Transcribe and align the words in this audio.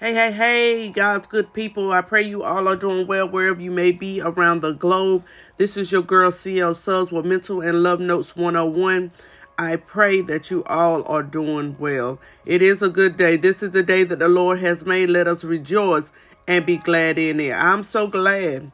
Hey, 0.00 0.14
hey, 0.14 0.32
hey, 0.32 0.88
God's 0.88 1.26
good 1.26 1.52
people. 1.52 1.92
I 1.92 2.00
pray 2.00 2.22
you 2.22 2.42
all 2.42 2.66
are 2.68 2.74
doing 2.74 3.06
well 3.06 3.28
wherever 3.28 3.60
you 3.60 3.70
may 3.70 3.92
be 3.92 4.22
around 4.22 4.62
the 4.62 4.72
globe. 4.72 5.26
This 5.58 5.76
is 5.76 5.92
your 5.92 6.00
girl 6.00 6.30
CL 6.30 6.72
Subs 6.72 7.12
with 7.12 7.26
Mental 7.26 7.60
and 7.60 7.82
Love 7.82 8.00
Notes 8.00 8.34
101. 8.34 9.10
I 9.58 9.76
pray 9.76 10.22
that 10.22 10.50
you 10.50 10.64
all 10.64 11.06
are 11.06 11.22
doing 11.22 11.76
well. 11.78 12.18
It 12.46 12.62
is 12.62 12.82
a 12.82 12.88
good 12.88 13.18
day. 13.18 13.36
This 13.36 13.62
is 13.62 13.72
the 13.72 13.82
day 13.82 14.04
that 14.04 14.20
the 14.20 14.28
Lord 14.30 14.60
has 14.60 14.86
made. 14.86 15.10
Let 15.10 15.28
us 15.28 15.44
rejoice 15.44 16.12
and 16.48 16.64
be 16.64 16.78
glad 16.78 17.18
in 17.18 17.38
it. 17.38 17.52
I'm 17.52 17.82
so 17.82 18.06
glad 18.06 18.72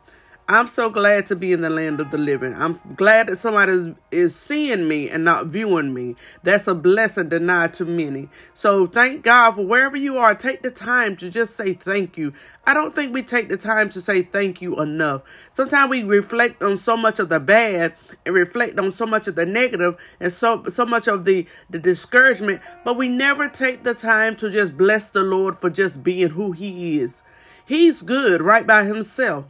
I'm 0.49 0.69
so 0.69 0.91
glad 0.91 1.27
to 1.27 1.35
be 1.35 1.53
in 1.53 1.63
the 1.63 1.71
land 1.71 1.99
of 1.99 2.13
the 2.13 2.19
living. 2.19 2.55
I'm 2.55 2.79
glad 2.95 3.27
that 3.27 3.37
somebody 3.37 3.97
is 4.13 4.37
seeing 4.37 4.87
me 4.87 5.11
and 5.11 5.25
not 5.25 5.47
viewing 5.47 5.93
me. 5.93 6.15
That's 6.45 6.69
a 6.69 6.75
blessing 6.77 7.31
denied 7.31 7.75
to 7.75 7.85
many. 7.85 8.29
So 8.55 8.87
thank 8.87 9.25
God 9.25 9.57
for 9.57 9.67
wherever 9.67 9.97
you 9.97 10.19
are. 10.19 10.37
Take 10.37 10.63
the 10.63 10.71
time 10.71 11.17
to 11.17 11.31
just 11.31 11.57
say 11.57 11.73
thank 11.73 12.17
you. 12.17 12.33
I 12.65 12.75
don't 12.75 12.95
think 12.95 13.13
we 13.13 13.23
take 13.23 13.49
the 13.49 13.57
time 13.57 13.89
to 13.91 14.01
say 14.01 14.23
thank 14.23 14.63
you 14.63 14.81
enough. 14.81 15.23
Sometimes 15.51 15.91
we 15.91 16.05
reflect 16.05 16.63
on 16.63 16.77
so 16.77 16.97
much 16.97 17.19
of 17.19 17.29
the 17.29 17.41
bad 17.41 17.95
and 18.25 18.33
reflect 18.33 18.79
on 18.79 18.93
so 18.93 19.05
much 19.05 19.27
of 19.27 19.35
the 19.35 19.47
negative 19.47 19.97
and 20.21 20.33
so 20.33 20.63
so 20.67 20.87
much 20.87 21.09
of 21.09 21.25
the, 21.25 21.45
the 21.71 21.81
discouragement, 21.81 22.61
but 22.85 22.97
we 22.97 23.09
never 23.09 23.49
take 23.49 23.83
the 23.83 23.95
time 23.95 24.37
to 24.37 24.49
just 24.49 24.77
bless 24.77 25.11
the 25.11 25.25
Lord 25.25 25.59
for 25.59 25.71
just 25.71 26.05
being 26.05 26.31
who 26.31 26.53
he 26.53 27.01
is. 27.01 27.25
He's 27.67 28.03
good 28.03 28.41
right 28.41 28.65
by 28.65 28.85
himself. 28.85 29.47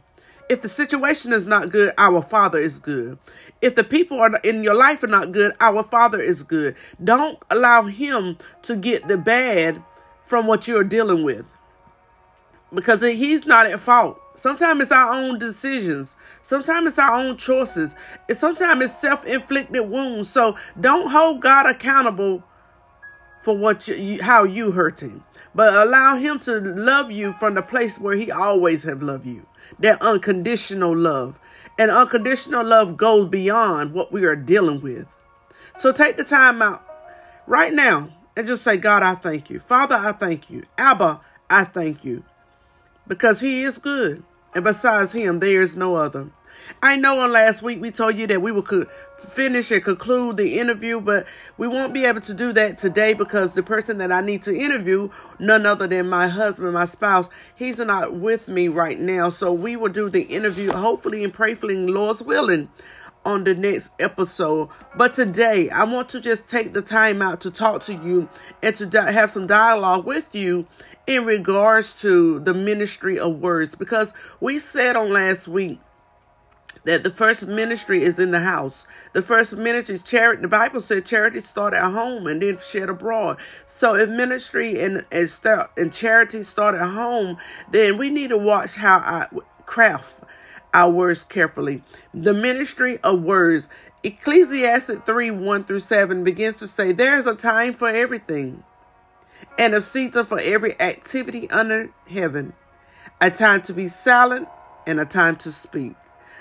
If 0.49 0.61
the 0.61 0.69
situation 0.69 1.33
is 1.33 1.45
not 1.45 1.71
good, 1.71 1.93
our 1.97 2.21
Father 2.21 2.57
is 2.57 2.79
good. 2.79 3.19
If 3.61 3.75
the 3.75 3.83
people 3.83 4.19
are 4.21 4.33
in 4.45 4.63
your 4.63 4.75
life 4.75 5.03
are 5.03 5.07
not 5.07 5.33
good, 5.33 5.53
our 5.59 5.83
Father 5.83 6.19
is 6.19 6.41
good. 6.41 6.75
Don't 7.03 7.37
allow 7.49 7.83
Him 7.83 8.37
to 8.61 8.77
get 8.77 9.07
the 9.09 9.17
bad 9.17 9.83
from 10.21 10.47
what 10.47 10.67
you're 10.67 10.85
dealing 10.85 11.23
with 11.23 11.53
because 12.73 13.01
He's 13.01 13.45
not 13.45 13.67
at 13.67 13.81
fault. 13.81 14.21
Sometimes 14.35 14.83
it's 14.83 14.91
our 14.91 15.13
own 15.13 15.37
decisions. 15.39 16.15
Sometimes 16.43 16.91
it's 16.91 16.99
our 16.99 17.15
own 17.15 17.37
choices. 17.37 17.95
And 18.29 18.37
sometimes 18.37 18.85
it's 18.85 19.01
self-inflicted 19.01 19.89
wounds. 19.89 20.29
So 20.29 20.55
don't 20.79 21.09
hold 21.09 21.41
God 21.41 21.65
accountable 21.65 22.43
for 23.41 23.57
what 23.57 23.87
you, 23.87 24.21
how 24.21 24.43
you 24.43 24.71
hurting, 24.71 25.23
but 25.55 25.73
allow 25.73 26.15
Him 26.17 26.39
to 26.39 26.59
love 26.59 27.11
you 27.11 27.33
from 27.39 27.55
the 27.55 27.61
place 27.61 27.99
where 27.99 28.15
He 28.15 28.31
always 28.31 28.83
have 28.83 29.01
loved 29.01 29.25
you 29.25 29.46
that 29.79 30.01
unconditional 30.01 30.95
love. 30.95 31.39
And 31.79 31.91
unconditional 31.91 32.65
love 32.65 32.97
goes 32.97 33.29
beyond 33.29 33.93
what 33.93 34.11
we 34.11 34.25
are 34.25 34.35
dealing 34.35 34.81
with. 34.81 35.15
So 35.77 35.91
take 35.91 36.17
the 36.17 36.23
time 36.23 36.61
out 36.61 36.83
right 37.45 37.71
now 37.73 38.09
and 38.35 38.47
just 38.47 38.63
say, 38.63 38.77
God, 38.77 39.03
I 39.03 39.13
thank 39.15 39.49
you. 39.49 39.59
Father, 39.59 39.95
I 39.95 40.11
thank 40.11 40.49
you. 40.49 40.63
Abba, 40.77 41.21
I 41.49 41.63
thank 41.63 42.03
you. 42.03 42.23
Because 43.07 43.39
he 43.39 43.63
is 43.63 43.77
good. 43.77 44.23
And 44.55 44.63
besides 44.63 45.13
him, 45.13 45.39
there 45.39 45.61
is 45.61 45.75
no 45.75 45.95
other. 45.95 46.29
I 46.81 46.97
know 46.97 47.19
on 47.19 47.31
last 47.31 47.61
week 47.61 47.81
we 47.81 47.91
told 47.91 48.17
you 48.17 48.27
that 48.27 48.41
we 48.41 48.51
would 48.51 48.65
could 48.65 48.87
finish 49.17 49.71
and 49.71 49.83
conclude 49.83 50.37
the 50.37 50.59
interview, 50.59 50.99
but 51.01 51.25
we 51.57 51.67
won't 51.67 51.93
be 51.93 52.05
able 52.05 52.21
to 52.21 52.33
do 52.33 52.53
that 52.53 52.77
today 52.77 53.13
because 53.13 53.53
the 53.53 53.63
person 53.63 53.97
that 53.97 54.11
I 54.11 54.21
need 54.21 54.43
to 54.43 54.55
interview, 54.55 55.09
none 55.39 55.65
other 55.65 55.87
than 55.87 56.09
my 56.09 56.27
husband, 56.27 56.73
my 56.73 56.85
spouse, 56.85 57.29
he's 57.55 57.79
not 57.79 58.15
with 58.15 58.47
me 58.47 58.67
right 58.67 58.99
now. 58.99 59.29
So 59.29 59.51
we 59.51 59.75
will 59.75 59.91
do 59.91 60.09
the 60.09 60.23
interview, 60.23 60.71
hopefully 60.71 61.23
and 61.23 61.33
prayfully, 61.33 61.89
Lord's 61.89 62.23
willing, 62.23 62.69
on 63.25 63.43
the 63.43 63.55
next 63.55 63.91
episode. 63.99 64.69
But 64.95 65.13
today, 65.13 65.69
I 65.69 65.83
want 65.83 66.09
to 66.09 66.21
just 66.21 66.49
take 66.49 66.73
the 66.73 66.81
time 66.81 67.21
out 67.21 67.41
to 67.41 67.51
talk 67.51 67.83
to 67.83 67.93
you 67.93 68.29
and 68.63 68.75
to 68.77 69.01
have 69.01 69.31
some 69.31 69.47
dialogue 69.47 70.05
with 70.05 70.33
you 70.33 70.67
in 71.07 71.25
regards 71.25 72.01
to 72.01 72.39
the 72.39 72.53
ministry 72.53 73.17
of 73.17 73.39
words 73.39 73.75
because 73.75 74.13
we 74.39 74.59
said 74.59 74.95
on 74.95 75.09
last 75.09 75.47
week 75.47 75.79
that 76.87 77.03
the 77.03 77.09
first 77.09 77.45
ministry 77.45 78.01
is 78.01 78.17
in 78.17 78.31
the 78.31 78.39
house. 78.39 78.87
The 79.11 79.21
first 79.21 79.57
ministry 79.57 79.95
is 79.95 80.03
charity. 80.03 80.41
The 80.41 80.47
Bible 80.47 80.79
said 80.79 81.05
charity 81.05 81.41
start 81.41 81.73
at 81.73 81.91
home 81.91 82.27
and 82.27 82.41
then 82.41 82.57
shed 82.57 82.89
abroad. 82.89 83.39
So 83.65 83.95
if 83.95 84.09
ministry 84.09 84.79
and 84.79 85.05
and, 85.11 85.29
start, 85.29 85.69
and 85.75 85.91
charity 85.91 86.43
start 86.43 86.75
at 86.75 86.89
home, 86.89 87.37
then 87.69 87.97
we 87.97 88.09
need 88.09 88.29
to 88.29 88.37
watch 88.37 88.77
how 88.77 88.99
I 88.99 89.25
craft 89.65 90.21
our 90.73 90.89
words 90.89 91.25
carefully. 91.25 91.83
The 92.13 92.33
ministry 92.33 92.99
of 93.03 93.21
words. 93.21 93.67
Ecclesiastes 94.03 94.99
3 95.05 95.31
1 95.31 95.63
through 95.65 95.79
7 95.79 96.23
begins 96.23 96.55
to 96.57 96.67
say, 96.69 96.93
There's 96.93 97.27
a 97.27 97.35
time 97.35 97.73
for 97.73 97.89
everything, 97.89 98.63
and 99.59 99.73
a 99.73 99.81
season 99.81 100.25
for 100.25 100.39
every 100.39 100.79
activity 100.79 101.49
under 101.49 101.89
heaven, 102.09 102.53
a 103.19 103.29
time 103.29 103.61
to 103.63 103.73
be 103.73 103.89
silent, 103.89 104.47
and 104.85 105.01
a 105.01 105.05
time 105.05 105.35
to 105.37 105.51
speak 105.51 105.95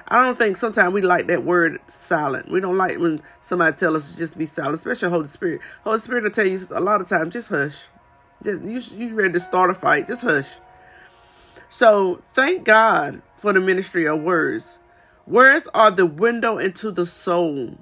I 0.09 0.23
don't 0.23 0.39
think 0.39 0.57
sometimes 0.57 0.93
we 0.93 1.03
like 1.03 1.27
that 1.29 1.45
word 1.45 1.81
silent. 1.89 2.51
We 2.51 2.61
don't 2.61 2.77
like 2.77 2.99
when 2.99 3.21
somebody 3.41 3.77
tell 3.77 3.97
us 3.97 4.13
to 4.13 4.19
just 4.19 4.39
be 4.39 4.47
silent, 4.47 4.75
especially 4.75 5.11
Holy 5.11 5.27
Spirit. 5.27 5.61
Holy 5.83 5.99
Spirit 5.99 6.25
will 6.25 6.31
tell 6.31 6.47
you 6.47 6.59
a 6.73 6.81
lot 6.81 7.01
of 7.01 7.09
times, 7.09 7.33
just 7.33 7.49
hush. 7.49 7.89
You 8.45 8.81
you 8.97 9.15
ready 9.15 9.33
to 9.33 9.41
start 9.41 9.71
a 9.71 9.75
fight? 9.75 10.07
Just 10.07 10.23
hush. 10.23 10.59
So 11.69 12.23
thank 12.33 12.65
God 12.65 13.23
for 13.37 13.53
the 13.53 13.61
ministry 13.61 14.07
of 14.07 14.23
words. 14.23 14.79
Words 15.27 15.67
are 15.75 15.91
the 15.91 16.07
window 16.07 16.59
into 16.59 16.93
the 16.93 17.07
soul. 17.07 17.77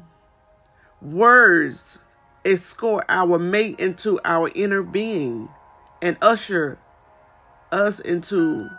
Words 1.02 1.98
escort 2.44 3.04
our 3.08 3.38
mate 3.38 3.78
into 3.78 4.18
our 4.24 4.50
inner 4.54 4.82
being 4.82 5.50
and 6.00 6.16
usher 6.22 6.78
us 7.70 8.00
into 8.00 8.70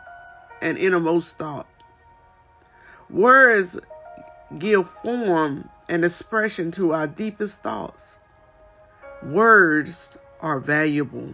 an 0.61 0.77
innermost 0.77 1.37
thought. 1.37 1.67
Words 3.09 3.77
give 4.57 4.89
form 4.89 5.69
and 5.87 6.03
expression 6.03 6.71
to 6.71 6.93
our 6.93 7.07
deepest 7.07 7.61
thoughts. 7.61 8.17
Words 9.23 10.17
are 10.41 10.59
valuable. 10.59 11.33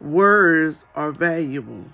Words 0.00 0.84
are 0.94 1.12
valuable. 1.12 1.86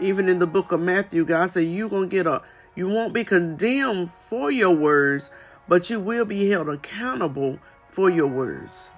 Even 0.00 0.28
in 0.28 0.38
the 0.38 0.46
book 0.46 0.72
of 0.72 0.80
Matthew, 0.80 1.24
God 1.24 1.50
said 1.50 1.64
you're 1.64 1.88
going 1.88 2.08
to 2.08 2.16
get 2.16 2.26
a, 2.26 2.42
you 2.74 2.88
won't 2.88 3.12
be 3.12 3.24
condemned 3.24 4.10
for 4.10 4.50
your 4.50 4.74
words, 4.74 5.30
but 5.68 5.88
you 5.90 6.00
will 6.00 6.24
be 6.24 6.50
held 6.50 6.68
accountable 6.68 7.58
for 7.88 8.10
your 8.10 8.26
words. 8.26 8.90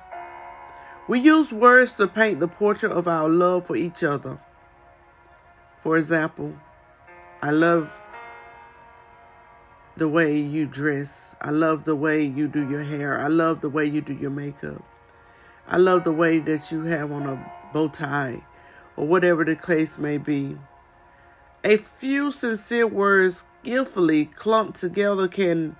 We 1.08 1.20
use 1.20 1.52
words 1.52 1.92
to 1.94 2.08
paint 2.08 2.40
the 2.40 2.48
portrait 2.48 2.92
of 2.92 3.06
our 3.06 3.28
love 3.28 3.66
for 3.66 3.76
each 3.76 4.02
other. 4.02 4.40
For 5.76 5.96
example, 5.96 6.54
I 7.42 7.50
love 7.50 8.02
the 9.96 10.08
way 10.08 10.38
you 10.38 10.66
dress. 10.66 11.36
I 11.40 11.50
love 11.50 11.84
the 11.84 11.96
way 11.96 12.24
you 12.24 12.48
do 12.48 12.68
your 12.68 12.82
hair. 12.82 13.20
I 13.20 13.28
love 13.28 13.60
the 13.60 13.68
way 13.68 13.84
you 13.84 14.00
do 14.00 14.14
your 14.14 14.30
makeup. 14.30 14.82
I 15.68 15.76
love 15.76 16.04
the 16.04 16.12
way 16.12 16.38
that 16.38 16.72
you 16.72 16.84
have 16.84 17.12
on 17.12 17.26
a 17.26 17.52
bow 17.72 17.88
tie 17.88 18.44
or 18.96 19.06
whatever 19.06 19.44
the 19.44 19.56
case 19.56 19.98
may 19.98 20.16
be. 20.16 20.56
A 21.64 21.76
few 21.76 22.30
sincere 22.30 22.86
words 22.86 23.44
skillfully 23.60 24.26
clumped 24.26 24.78
together 24.78 25.28
can 25.28 25.76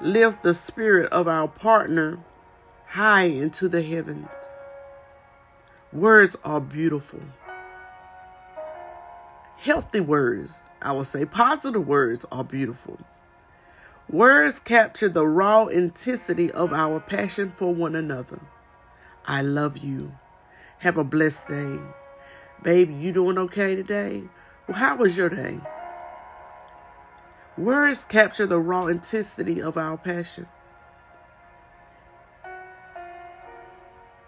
lift 0.00 0.42
the 0.42 0.54
spirit 0.54 1.10
of 1.12 1.26
our 1.26 1.48
partner 1.48 2.18
high 2.88 3.24
into 3.24 3.68
the 3.68 3.82
heavens. 3.82 4.28
Words 5.92 6.36
are 6.44 6.60
beautiful. 6.60 7.20
Healthy 9.62 10.00
words, 10.00 10.62
I 10.80 10.92
will 10.92 11.04
say 11.04 11.26
positive 11.26 11.86
words, 11.86 12.24
are 12.32 12.42
beautiful. 12.42 12.98
Words 14.08 14.58
capture 14.58 15.10
the 15.10 15.26
raw 15.26 15.66
intensity 15.66 16.50
of 16.50 16.72
our 16.72 16.98
passion 16.98 17.52
for 17.54 17.74
one 17.74 17.94
another. 17.94 18.40
I 19.26 19.42
love 19.42 19.76
you. 19.76 20.12
Have 20.78 20.96
a 20.96 21.04
blessed 21.04 21.48
day. 21.48 21.76
Baby, 22.62 22.94
you 22.94 23.12
doing 23.12 23.36
okay 23.36 23.74
today? 23.74 24.22
Well, 24.66 24.78
how 24.78 24.96
was 24.96 25.18
your 25.18 25.28
day? 25.28 25.60
Words 27.58 28.06
capture 28.06 28.46
the 28.46 28.58
raw 28.58 28.86
intensity 28.86 29.60
of 29.60 29.76
our 29.76 29.98
passion. 29.98 30.46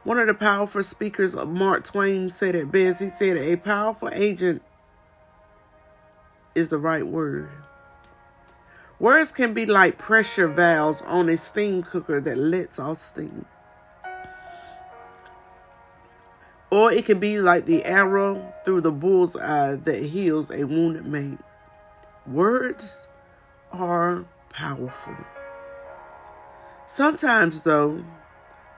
One 0.04 0.18
of 0.18 0.26
the 0.26 0.34
powerful 0.34 0.82
speakers 0.82 1.34
Mark 1.34 1.84
Twain 1.84 2.28
said 2.28 2.54
it 2.54 2.70
best. 2.70 3.00
He 3.00 3.08
said, 3.08 3.38
A 3.38 3.56
powerful 3.56 4.10
agent 4.12 4.60
is 6.54 6.68
the 6.68 6.78
right 6.78 7.06
word. 7.06 7.48
Words 8.98 9.32
can 9.32 9.52
be 9.52 9.66
like 9.66 9.98
pressure 9.98 10.46
valves 10.46 11.02
on 11.02 11.28
a 11.28 11.36
steam 11.36 11.82
cooker 11.82 12.20
that 12.20 12.38
lets 12.38 12.78
off 12.78 12.98
steam. 12.98 13.46
Or 16.70 16.92
it 16.92 17.04
can 17.04 17.18
be 17.18 17.38
like 17.38 17.66
the 17.66 17.84
arrow 17.84 18.54
through 18.64 18.82
the 18.82 18.92
bull's 18.92 19.36
eye 19.36 19.74
that 19.74 20.06
heals 20.06 20.50
a 20.50 20.64
wounded 20.64 21.04
mate. 21.04 21.38
Words 22.26 23.08
are 23.72 24.24
powerful. 24.48 25.16
Sometimes, 26.86 27.62
though, 27.62 28.04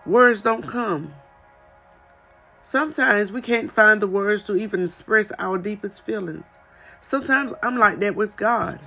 words 0.06 0.41
don't 0.41 0.67
come. 0.67 1.15
Sometimes 2.62 3.31
we 3.31 3.43
can't 3.43 3.70
find 3.70 4.00
the 4.00 4.06
words 4.06 4.43
to 4.44 4.56
even 4.56 4.85
express 4.85 5.31
our 5.38 5.59
deepest 5.59 6.00
feelings. 6.00 6.49
Sometimes 7.05 7.53
I'm 7.62 7.77
like 7.77 8.01
that 8.01 8.17
with 8.17 8.35
God. 8.35 8.81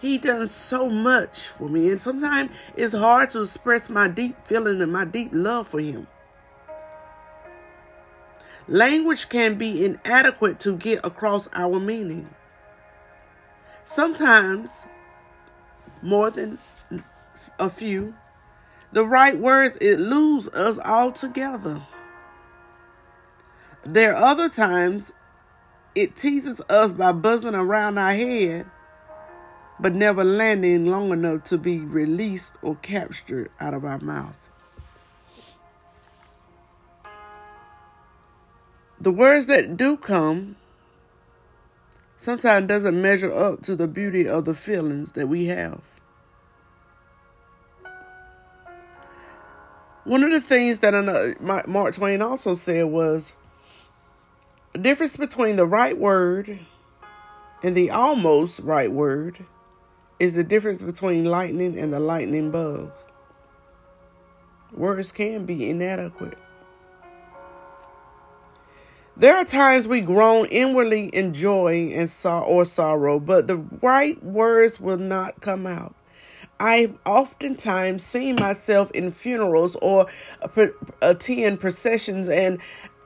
He 0.00 0.18
done 0.18 0.48
so 0.48 0.90
much 0.90 1.46
for 1.46 1.68
me, 1.68 1.88
and 1.88 2.00
sometimes 2.00 2.50
it's 2.74 2.94
hard 2.94 3.30
to 3.30 3.42
express 3.42 3.88
my 3.88 4.08
deep 4.08 4.44
feeling 4.44 4.82
and 4.82 4.92
my 4.92 5.04
deep 5.04 5.30
love 5.32 5.68
for 5.68 5.78
Him. 5.78 6.08
Language 8.66 9.28
can 9.28 9.54
be 9.54 9.84
inadequate 9.84 10.58
to 10.60 10.76
get 10.76 10.98
across 11.04 11.48
our 11.52 11.78
meaning. 11.78 12.28
Sometimes, 13.84 14.88
more 16.02 16.30
than 16.30 16.58
a 17.60 17.70
few, 17.70 18.14
the 18.90 19.04
right 19.04 19.38
words 19.38 19.76
it 19.76 20.00
lose 20.00 20.48
us 20.48 20.80
altogether. 20.80 21.86
There 23.84 24.16
are 24.16 24.24
other 24.24 24.48
times 24.48 25.12
it 25.94 26.16
teases 26.16 26.60
us 26.68 26.92
by 26.92 27.12
buzzing 27.12 27.54
around 27.54 27.98
our 27.98 28.12
head, 28.12 28.66
but 29.78 29.94
never 29.94 30.24
landing 30.24 30.84
long 30.84 31.12
enough 31.12 31.44
to 31.44 31.58
be 31.58 31.78
released 31.78 32.56
or 32.62 32.76
captured 32.76 33.50
out 33.60 33.74
of 33.74 33.84
our 33.84 33.98
mouth. 33.98 34.48
The 39.00 39.10
words 39.10 39.46
that 39.48 39.76
do 39.76 39.96
come 39.96 40.56
sometimes 42.16 42.68
doesn't 42.68 43.00
measure 43.00 43.32
up 43.32 43.62
to 43.62 43.76
the 43.76 43.86
beauty 43.86 44.26
of 44.26 44.46
the 44.46 44.54
feelings 44.54 45.12
that 45.12 45.28
we 45.28 45.46
have. 45.46 45.80
One 50.04 50.22
of 50.22 50.30
the 50.30 50.40
things 50.40 50.78
that 50.80 51.36
Mark 51.40 51.94
Twain 51.94 52.22
also 52.22 52.54
said 52.54 52.86
was 52.86 53.34
the 54.74 54.80
difference 54.80 55.16
between 55.16 55.54
the 55.54 55.66
right 55.66 55.96
word 55.96 56.58
and 57.62 57.76
the 57.76 57.92
almost 57.92 58.58
right 58.60 58.90
word 58.90 59.46
is 60.18 60.34
the 60.34 60.42
difference 60.42 60.82
between 60.82 61.24
lightning 61.24 61.78
and 61.78 61.92
the 61.92 62.00
lightning 62.00 62.50
bug. 62.50 62.90
Words 64.72 65.12
can 65.12 65.46
be 65.46 65.70
inadequate. 65.70 66.36
There 69.16 69.36
are 69.36 69.44
times 69.44 69.86
we 69.86 70.00
groan 70.00 70.46
inwardly 70.46 71.06
in 71.06 71.32
joy 71.32 71.92
and 71.94 72.12
or 72.24 72.64
sorrow, 72.64 73.20
but 73.20 73.46
the 73.46 73.58
right 73.80 74.20
words 74.24 74.80
will 74.80 74.98
not 74.98 75.40
come 75.40 75.68
out. 75.68 75.94
I've 76.58 76.98
oftentimes 77.06 78.02
seen 78.04 78.36
myself 78.40 78.90
in 78.90 79.12
funerals 79.12 79.76
or 79.76 80.06
attend 81.00 81.60
processions 81.60 82.28
and 82.28 82.60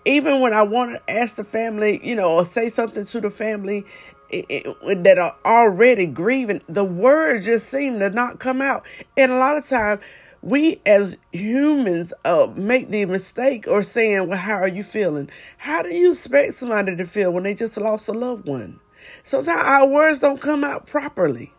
even 0.08 0.40
when 0.40 0.54
I 0.54 0.62
want 0.62 0.96
to 0.96 1.12
ask 1.14 1.36
the 1.36 1.44
family, 1.44 2.00
you 2.02 2.16
know, 2.16 2.32
or 2.32 2.44
say 2.44 2.70
something 2.70 3.04
to 3.04 3.20
the 3.20 3.30
family 3.30 3.84
it, 4.30 4.46
it, 4.48 5.04
that 5.04 5.18
are 5.18 5.36
already 5.44 6.06
grieving, 6.06 6.62
the 6.68 6.84
words 6.84 7.44
just 7.44 7.66
seem 7.66 7.98
to 7.98 8.08
not 8.10 8.38
come 8.38 8.62
out. 8.62 8.86
And 9.16 9.30
a 9.30 9.36
lot 9.38 9.56
of 9.56 9.66
time, 9.66 10.00
we 10.40 10.80
as 10.86 11.18
humans 11.30 12.14
uh, 12.24 12.48
make 12.56 12.88
the 12.88 13.04
mistake 13.04 13.66
or 13.68 13.82
saying, 13.82 14.28
"Well, 14.28 14.38
how 14.38 14.54
are 14.54 14.68
you 14.68 14.82
feeling?" 14.82 15.28
How 15.58 15.82
do 15.82 15.92
you 15.92 16.12
expect 16.12 16.54
somebody 16.54 16.96
to 16.96 17.04
feel 17.04 17.30
when 17.30 17.42
they 17.42 17.54
just 17.54 17.76
lost 17.76 18.08
a 18.08 18.12
loved 18.12 18.46
one? 18.46 18.80
Sometimes 19.24 19.62
our 19.62 19.86
words 19.86 20.20
don't 20.20 20.40
come 20.40 20.64
out 20.64 20.86
properly, 20.86 21.52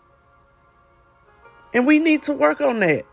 and 1.73 1.85
we 1.85 1.99
need 1.99 2.23
to 2.23 2.33
work 2.33 2.61
on 2.61 2.79
that. 2.79 3.03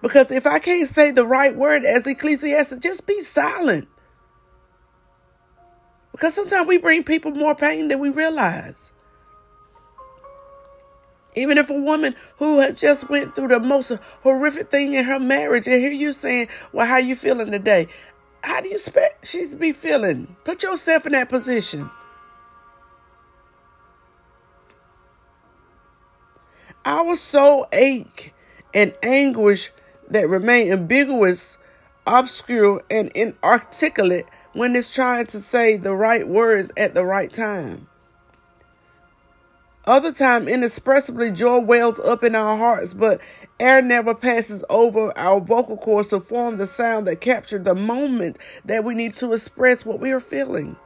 Because 0.00 0.30
if 0.30 0.46
I 0.46 0.58
can't 0.58 0.88
say 0.88 1.10
the 1.10 1.26
right 1.26 1.54
word 1.54 1.84
as 1.84 2.06
Ecclesiastes, 2.06 2.78
just 2.78 3.06
be 3.06 3.20
silent. 3.20 3.88
Because 6.12 6.34
sometimes 6.34 6.68
we 6.68 6.78
bring 6.78 7.04
people 7.04 7.32
more 7.32 7.54
pain 7.54 7.88
than 7.88 7.98
we 7.98 8.10
realize. 8.10 8.92
Even 11.34 11.56
if 11.56 11.70
a 11.70 11.74
woman 11.74 12.14
who 12.36 12.60
had 12.60 12.76
just 12.76 13.08
went 13.08 13.34
through 13.34 13.48
the 13.48 13.58
most 13.58 13.92
horrific 14.20 14.70
thing 14.70 14.92
in 14.92 15.06
her 15.06 15.18
marriage, 15.18 15.66
and 15.66 15.80
hear 15.80 15.90
you 15.90 16.12
saying, 16.12 16.48
"Well, 16.72 16.86
how 16.86 16.98
you 16.98 17.16
feeling 17.16 17.50
today?" 17.50 17.88
How 18.44 18.60
do 18.60 18.68
you 18.68 18.74
expect 18.74 19.26
she 19.26 19.48
to 19.48 19.56
be 19.56 19.72
feeling? 19.72 20.36
Put 20.44 20.62
yourself 20.62 21.06
in 21.06 21.12
that 21.12 21.28
position. 21.28 21.90
Our 26.84 27.14
soul 27.14 27.68
ache 27.72 28.34
and 28.74 28.92
anguish 29.02 29.70
that 30.10 30.28
remain 30.28 30.72
ambiguous, 30.72 31.56
obscure, 32.04 32.82
and 32.90 33.10
inarticulate 33.14 34.26
when 34.52 34.76
it's 34.76 34.94
trying 34.94 35.26
to 35.26 35.40
say 35.40 35.76
the 35.76 35.94
right 35.94 36.28
words 36.28 36.70
at 36.76 36.94
the 36.94 37.04
right 37.04 37.32
time. 37.32 37.88
Other 39.84 40.12
time, 40.12 40.46
inexpressibly, 40.46 41.32
joy 41.32 41.58
wells 41.58 41.98
up 41.98 42.22
in 42.22 42.36
our 42.36 42.56
hearts, 42.56 42.94
but 42.94 43.20
air 43.58 43.82
never 43.82 44.14
passes 44.14 44.62
over 44.70 45.16
our 45.18 45.40
vocal 45.40 45.76
cords 45.76 46.08
to 46.08 46.20
form 46.20 46.56
the 46.56 46.66
sound 46.66 47.08
that 47.08 47.20
captures 47.20 47.64
the 47.64 47.74
moment 47.74 48.38
that 48.64 48.84
we 48.84 48.94
need 48.94 49.16
to 49.16 49.32
express 49.32 49.84
what 49.84 49.98
we 49.98 50.12
are 50.12 50.20
feeling. 50.20 50.76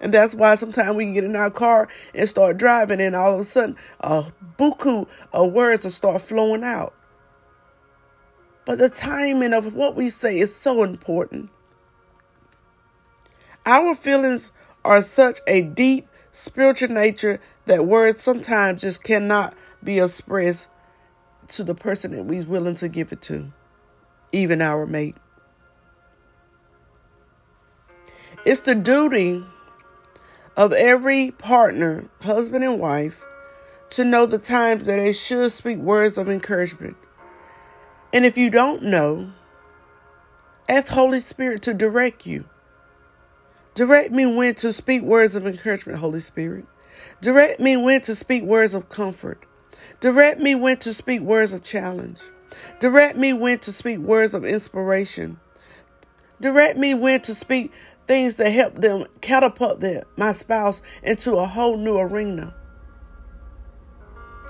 And 0.00 0.14
that's 0.14 0.34
why 0.34 0.54
sometimes 0.54 0.96
we 0.96 1.04
can 1.04 1.12
get 1.12 1.24
in 1.24 1.36
our 1.36 1.50
car 1.50 1.88
and 2.14 2.26
start 2.26 2.56
driving, 2.56 3.00
and 3.00 3.14
all 3.14 3.34
of 3.34 3.40
a 3.40 3.44
sudden, 3.44 3.76
a 4.00 4.24
buku 4.58 5.06
of 5.32 5.52
words 5.52 5.84
will 5.84 5.90
start 5.90 6.22
flowing 6.22 6.64
out. 6.64 6.94
But 8.64 8.78
the 8.78 8.88
timing 8.88 9.52
of 9.52 9.74
what 9.74 9.96
we 9.96 10.08
say 10.08 10.38
is 10.38 10.54
so 10.54 10.82
important. 10.82 11.50
Our 13.68 13.94
feelings 13.94 14.50
are 14.82 15.02
such 15.02 15.40
a 15.46 15.60
deep 15.60 16.08
spiritual 16.32 16.88
nature 16.88 17.38
that 17.66 17.84
words 17.84 18.22
sometimes 18.22 18.80
just 18.80 19.04
cannot 19.04 19.54
be 19.84 19.98
expressed 19.98 20.68
to 21.48 21.64
the 21.64 21.74
person 21.74 22.12
that 22.12 22.24
we're 22.24 22.46
willing 22.46 22.76
to 22.76 22.88
give 22.88 23.12
it 23.12 23.20
to, 23.22 23.52
even 24.32 24.62
our 24.62 24.86
mate. 24.86 25.16
It's 28.46 28.60
the 28.60 28.74
duty 28.74 29.44
of 30.56 30.72
every 30.72 31.32
partner, 31.32 32.08
husband 32.22 32.64
and 32.64 32.80
wife, 32.80 33.22
to 33.90 34.02
know 34.02 34.24
the 34.24 34.38
times 34.38 34.84
that 34.84 34.96
they 34.96 35.12
should 35.12 35.52
speak 35.52 35.76
words 35.76 36.16
of 36.16 36.30
encouragement. 36.30 36.96
And 38.14 38.24
if 38.24 38.38
you 38.38 38.48
don't 38.48 38.84
know, 38.84 39.30
ask 40.70 40.88
Holy 40.88 41.20
Spirit 41.20 41.60
to 41.64 41.74
direct 41.74 42.26
you. 42.26 42.46
Direct 43.78 44.10
me 44.10 44.26
when 44.26 44.56
to 44.56 44.72
speak 44.72 45.02
words 45.02 45.36
of 45.36 45.46
encouragement, 45.46 46.00
Holy 46.00 46.18
Spirit. 46.18 46.64
Direct 47.20 47.60
me 47.60 47.76
when 47.76 48.00
to 48.00 48.14
speak 48.16 48.42
words 48.42 48.74
of 48.74 48.88
comfort. 48.88 49.46
Direct 50.00 50.40
me 50.40 50.56
when 50.56 50.78
to 50.78 50.92
speak 50.92 51.20
words 51.20 51.52
of 51.52 51.62
challenge. 51.62 52.20
Direct 52.80 53.16
me 53.16 53.32
when 53.32 53.60
to 53.60 53.72
speak 53.72 54.00
words 54.00 54.34
of 54.34 54.44
inspiration. 54.44 55.38
Direct 56.40 56.76
me 56.76 56.92
when 56.94 57.20
to 57.20 57.36
speak 57.36 57.70
things 58.08 58.34
that 58.34 58.50
help 58.50 58.74
them 58.74 59.06
catapult 59.20 59.78
their, 59.78 60.02
my 60.16 60.32
spouse 60.32 60.82
into 61.04 61.36
a 61.36 61.46
whole 61.46 61.76
new 61.76 61.98
arena. 61.98 62.56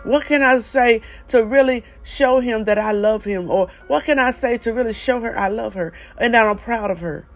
What 0.04 0.24
can 0.24 0.40
I 0.40 0.56
say 0.60 1.02
to 1.26 1.44
really 1.44 1.84
show 2.02 2.40
him 2.40 2.64
that 2.64 2.78
I 2.78 2.92
love 2.92 3.24
him? 3.24 3.50
Or 3.50 3.68
what 3.88 4.04
can 4.04 4.18
I 4.18 4.30
say 4.30 4.56
to 4.56 4.72
really 4.72 4.94
show 4.94 5.20
her 5.20 5.38
I 5.38 5.48
love 5.48 5.74
her 5.74 5.92
and 6.16 6.32
that 6.32 6.46
I'm 6.46 6.56
proud 6.56 6.90
of 6.90 7.00
her? 7.00 7.28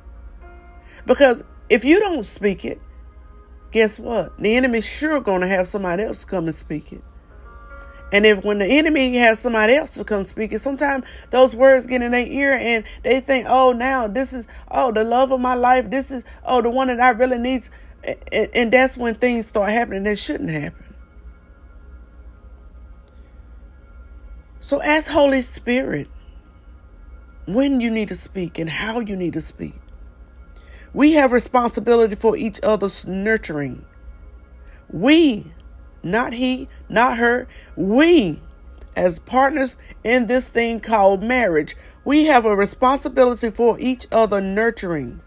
Because 1.05 1.45
if 1.73 1.87
you 1.87 1.99
don't 2.01 2.25
speak 2.25 2.67
it, 2.67 2.79
guess 3.71 3.99
what? 3.99 4.39
The 4.39 4.57
enemy's 4.57 4.87
sure 4.87 5.21
going 5.21 5.41
to 5.41 5.47
have 5.47 5.67
somebody 5.67 6.03
else 6.03 6.23
come 6.27 6.45
and 6.45 6.55
speak 6.55 6.93
it. 6.93 7.03
And 8.13 8.27
if 8.27 8.45
when 8.45 8.59
the 8.59 8.67
enemy 8.67 9.17
has 9.17 9.39
somebody 9.39 9.75
else 9.75 9.93
to 9.93 10.05
come 10.05 10.27
speak 10.27 10.53
it, 10.53 10.61
sometimes 10.61 11.07
those 11.31 11.57
words 11.57 11.87
get 11.87 12.03
in 12.03 12.13
their 12.13 12.27
ear 12.27 12.53
and 12.53 12.85
they 13.03 13.21
think, 13.21 13.47
oh, 13.49 13.73
now 13.73 14.07
this 14.07 14.35
is, 14.35 14.47
oh, 14.71 14.93
the 14.93 15.03
love 15.03 15.33
of 15.33 15.41
my 15.41 15.55
life. 15.55 15.89
This 15.89 16.11
is, 16.11 16.25
oh, 16.45 16.61
the 16.61 16.69
one 16.69 16.89
that 16.89 17.01
I 17.01 17.09
really 17.09 17.39
need. 17.39 17.67
And, 18.05 18.51
and 18.55 18.71
that's 18.71 18.99
when 18.99 19.15
things 19.15 19.47
start 19.47 19.71
happening 19.71 20.03
that 20.03 20.19
shouldn't 20.19 20.51
happen. 20.51 20.95
So 24.61 24.83
ask 24.83 25.11
Holy 25.11 25.41
Spirit 25.41 26.09
when 27.47 27.81
you 27.81 27.91
need 27.91 28.09
to 28.09 28.15
speak 28.15 28.59
and 28.59 28.69
how 28.69 29.01
you 29.01 29.17
need 29.17 29.33
to 29.33 29.41
speak. 29.41 29.82
We 30.95 31.13
have 31.13 31.33
responsibility 31.33 32.15
for 32.15 32.37
each 32.37 32.61
other's 32.63 33.07
nurturing. 33.07 33.85
We, 34.91 35.53
not 36.03 36.35
he, 36.35 36.69
not 36.89 37.17
her, 37.17 37.49
we, 37.77 38.41
as 38.95 39.19
partners 39.19 39.77
in 40.05 40.27
this 40.27 40.49
thing 40.49 40.81
called 40.81 41.23
marriage, 41.23 41.77
we 42.05 42.27
have 42.27 42.45
a 42.45 42.55
responsibility 42.55 43.51
for 43.51 43.79
each 43.79 44.07
other 44.13 44.41
nurturing. 44.41 45.21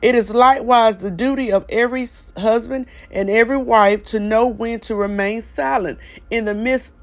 It 0.00 0.14
is 0.14 0.32
likewise 0.32 0.98
the 0.98 1.10
duty 1.10 1.50
of 1.50 1.66
every 1.68 2.08
husband 2.36 2.86
and 3.10 3.28
every 3.28 3.58
wife 3.58 4.04
to 4.06 4.20
know 4.20 4.46
when 4.46 4.80
to 4.80 4.94
remain 4.94 5.42
silent 5.42 5.98
in 6.30 6.44
the 6.44 6.54
midst 6.54 6.94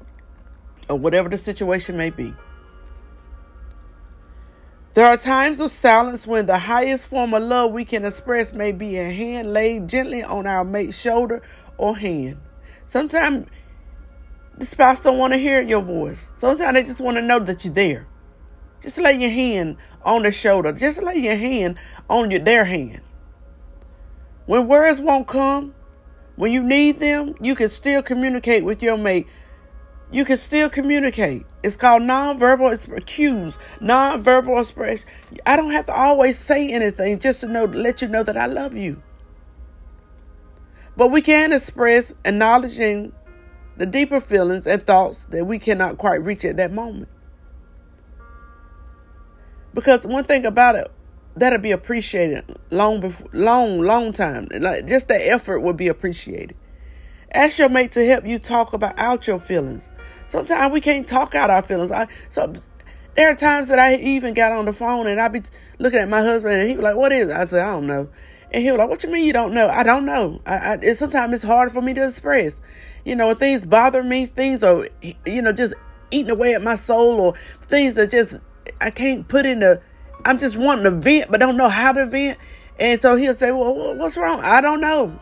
of 0.88 1.00
whatever 1.00 1.28
the 1.28 1.36
situation 1.36 1.96
may 1.96 2.10
be. 2.10 2.34
There 4.94 5.06
are 5.06 5.16
times 5.16 5.60
of 5.60 5.70
silence 5.70 6.26
when 6.26 6.46
the 6.46 6.58
highest 6.58 7.06
form 7.06 7.34
of 7.34 7.42
love 7.42 7.72
we 7.72 7.84
can 7.84 8.04
express 8.04 8.52
may 8.52 8.72
be 8.72 8.96
a 8.96 9.10
hand 9.10 9.52
laid 9.52 9.88
gently 9.88 10.22
on 10.22 10.46
our 10.46 10.64
mate's 10.64 10.98
shoulder 10.98 11.42
or 11.76 11.96
hand. 11.96 12.38
Sometimes 12.84 13.46
the 14.56 14.66
spouse 14.66 15.02
don't 15.02 15.18
want 15.18 15.34
to 15.34 15.38
hear 15.38 15.60
your 15.60 15.82
voice. 15.82 16.32
Sometimes 16.36 16.74
they 16.74 16.82
just 16.82 17.00
want 17.00 17.16
to 17.16 17.22
know 17.22 17.38
that 17.38 17.64
you're 17.64 17.74
there. 17.74 18.06
Just 18.80 18.98
lay 18.98 19.12
your 19.12 19.30
hand 19.30 19.76
on 20.02 20.22
their 20.22 20.32
shoulder. 20.32 20.72
Just 20.72 21.02
lay 21.02 21.16
your 21.16 21.36
hand 21.36 21.78
on 22.08 22.30
your, 22.30 22.40
their 22.40 22.64
hand. 22.64 23.02
When 24.46 24.66
words 24.66 25.00
won't 25.00 25.28
come, 25.28 25.74
when 26.36 26.50
you 26.50 26.62
need 26.62 26.98
them, 26.98 27.34
you 27.40 27.54
can 27.54 27.68
still 27.68 28.02
communicate 28.02 28.64
with 28.64 28.82
your 28.82 28.96
mate. 28.96 29.26
You 30.10 30.24
can 30.24 30.38
still 30.38 30.70
communicate. 30.70 31.44
It's 31.62 31.76
called 31.76 32.02
nonverbal 32.02 33.04
cues, 33.04 33.58
nonverbal 33.80 34.60
expression. 34.60 35.06
I 35.44 35.56
don't 35.56 35.72
have 35.72 35.86
to 35.86 35.92
always 35.92 36.38
say 36.38 36.68
anything 36.68 37.18
just 37.18 37.40
to 37.42 37.48
know, 37.48 37.64
let 37.64 38.00
you 38.00 38.08
know 38.08 38.22
that 38.22 38.36
I 38.36 38.46
love 38.46 38.74
you. 38.74 39.02
But 40.96 41.08
we 41.08 41.20
can 41.20 41.52
express 41.52 42.14
acknowledging 42.24 43.12
the 43.76 43.86
deeper 43.86 44.20
feelings 44.20 44.66
and 44.66 44.84
thoughts 44.84 45.26
that 45.26 45.46
we 45.46 45.58
cannot 45.58 45.98
quite 45.98 46.24
reach 46.24 46.44
at 46.44 46.56
that 46.56 46.72
moment. 46.72 47.08
Because 49.74 50.06
one 50.06 50.24
thing 50.24 50.46
about 50.46 50.74
it, 50.74 50.90
that'll 51.36 51.58
be 51.58 51.70
appreciated 51.70 52.44
long 52.70 53.00
before, 53.00 53.28
long, 53.32 53.80
long 53.80 54.12
time. 54.12 54.48
Like 54.52 54.86
just 54.86 55.08
that 55.08 55.20
effort 55.20 55.60
will 55.60 55.74
be 55.74 55.88
appreciated. 55.88 56.56
Ask 57.30 57.58
your 57.58 57.68
mate 57.68 57.92
to 57.92 58.04
help 58.04 58.26
you 58.26 58.38
talk 58.38 58.72
about 58.72 58.98
out 58.98 59.26
your 59.26 59.38
feelings. 59.38 59.88
Sometimes 60.28 60.72
we 60.72 60.80
can't 60.80 61.08
talk 61.08 61.34
out 61.34 61.50
our 61.50 61.62
feelings. 61.62 61.90
I, 61.90 62.06
so 62.28 62.52
there 63.16 63.30
are 63.30 63.34
times 63.34 63.68
that 63.68 63.78
I 63.78 63.96
even 63.96 64.34
got 64.34 64.52
on 64.52 64.66
the 64.66 64.72
phone 64.72 65.08
and 65.08 65.20
I'd 65.20 65.32
be 65.32 65.42
looking 65.78 65.98
at 65.98 66.08
my 66.08 66.22
husband 66.22 66.60
and 66.60 66.68
he 66.68 66.76
was 66.76 66.84
like, 66.84 66.96
"What 66.96 67.12
is?" 67.12 67.30
It? 67.30 67.36
I 67.36 67.46
said, 67.46 67.66
"I 67.66 67.72
don't 67.72 67.86
know." 67.86 68.08
And 68.52 68.62
he 68.62 68.70
was 68.70 68.78
like, 68.78 68.88
"What 68.88 69.02
you 69.02 69.10
mean 69.10 69.26
you 69.26 69.32
don't 69.32 69.52
know?" 69.52 69.68
I 69.68 69.82
don't 69.82 70.04
know. 70.04 70.40
I, 70.46 70.78
I 70.80 70.92
sometimes 70.92 71.34
it's 71.34 71.44
hard 71.44 71.72
for 71.72 71.82
me 71.82 71.94
to 71.94 72.04
express. 72.04 72.60
You 73.04 73.16
know, 73.16 73.32
things 73.34 73.66
bother 73.66 74.02
me. 74.02 74.26
Things 74.26 74.62
are, 74.62 74.86
you 75.26 75.42
know, 75.42 75.52
just 75.52 75.74
eating 76.10 76.30
away 76.30 76.54
at 76.54 76.62
my 76.62 76.76
soul, 76.76 77.20
or 77.20 77.34
things 77.68 77.94
that 77.96 78.10
just 78.10 78.42
I 78.80 78.90
can't 78.90 79.26
put 79.26 79.46
in 79.46 79.60
the. 79.60 79.82
I'm 80.24 80.38
just 80.38 80.56
wanting 80.56 80.84
to 80.84 80.90
vent, 80.90 81.30
but 81.30 81.40
don't 81.40 81.56
know 81.56 81.68
how 81.68 81.92
to 81.92 82.06
vent. 82.06 82.38
And 82.78 83.00
so 83.00 83.16
he'll 83.16 83.34
say, 83.34 83.50
"Well, 83.50 83.94
what's 83.96 84.16
wrong?" 84.16 84.40
I 84.42 84.60
don't 84.60 84.80
know. 84.80 85.18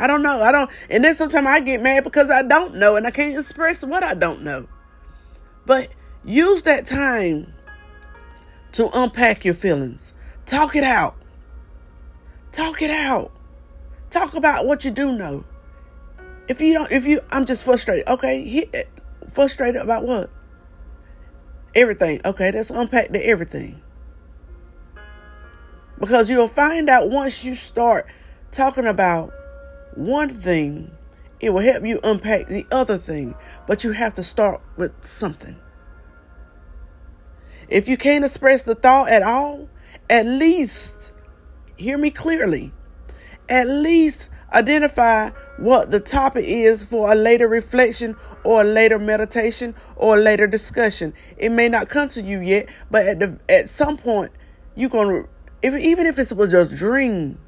I 0.00 0.06
don't 0.06 0.22
know. 0.22 0.40
I 0.40 0.50
don't. 0.50 0.70
And 0.88 1.04
then 1.04 1.14
sometimes 1.14 1.46
I 1.46 1.60
get 1.60 1.82
mad 1.82 2.04
because 2.04 2.30
I 2.30 2.42
don't 2.42 2.76
know, 2.76 2.96
and 2.96 3.06
I 3.06 3.10
can't 3.10 3.38
express 3.38 3.84
what 3.84 4.02
I 4.02 4.14
don't 4.14 4.42
know. 4.42 4.66
But 5.66 5.90
use 6.24 6.62
that 6.62 6.86
time 6.86 7.52
to 8.72 8.88
unpack 8.94 9.44
your 9.44 9.54
feelings. 9.54 10.12
Talk 10.46 10.74
it 10.74 10.84
out. 10.84 11.16
Talk 12.52 12.82
it 12.82 12.90
out. 12.90 13.30
Talk 14.10 14.34
about 14.34 14.66
what 14.66 14.84
you 14.84 14.90
do 14.90 15.12
know. 15.12 15.44
If 16.48 16.60
you 16.60 16.72
don't, 16.72 16.90
if 16.90 17.06
you, 17.06 17.20
I'm 17.30 17.44
just 17.44 17.62
frustrated. 17.62 18.08
Okay, 18.08 18.42
it. 18.42 18.88
frustrated 19.30 19.80
about 19.80 20.04
what? 20.04 20.30
Everything. 21.76 22.20
Okay, 22.24 22.50
let's 22.50 22.70
unpack 22.70 23.10
the 23.10 23.24
everything. 23.24 23.80
Because 26.00 26.28
you'll 26.30 26.48
find 26.48 26.88
out 26.88 27.10
once 27.10 27.44
you 27.44 27.54
start 27.54 28.06
talking 28.50 28.86
about 28.86 29.32
one 29.94 30.28
thing, 30.28 30.90
it 31.40 31.50
will 31.50 31.60
help 31.60 31.84
you 31.84 32.00
unpack 32.04 32.46
the 32.46 32.66
other 32.70 32.96
thing. 32.96 33.34
But 33.66 33.84
you 33.84 33.92
have 33.92 34.14
to 34.14 34.24
start 34.24 34.60
with 34.76 34.92
something. 35.04 35.56
If 37.68 37.88
you 37.88 37.96
can't 37.96 38.24
express 38.24 38.64
the 38.64 38.74
thought 38.74 39.10
at 39.10 39.22
all, 39.22 39.68
at 40.08 40.26
least 40.26 41.12
hear 41.76 41.96
me 41.96 42.10
clearly. 42.10 42.72
At 43.48 43.68
least 43.68 44.28
identify 44.52 45.30
what 45.56 45.90
the 45.90 46.00
topic 46.00 46.44
is 46.46 46.82
for 46.82 47.12
a 47.12 47.14
later 47.14 47.48
reflection 47.48 48.16
or 48.42 48.62
a 48.62 48.64
later 48.64 48.98
meditation 48.98 49.74
or 49.96 50.16
a 50.16 50.20
later 50.20 50.46
discussion. 50.46 51.14
It 51.36 51.50
may 51.50 51.68
not 51.68 51.88
come 51.88 52.08
to 52.10 52.22
you 52.22 52.40
yet, 52.40 52.68
but 52.90 53.06
at 53.06 53.18
the 53.20 53.38
at 53.48 53.68
some 53.68 53.96
point 53.96 54.32
you're 54.74 54.90
gonna 54.90 55.24
if 55.62 55.74
even 55.76 56.06
if 56.06 56.18
it 56.18 56.32
was 56.36 56.52
a 56.52 56.66
dream. 56.66 57.38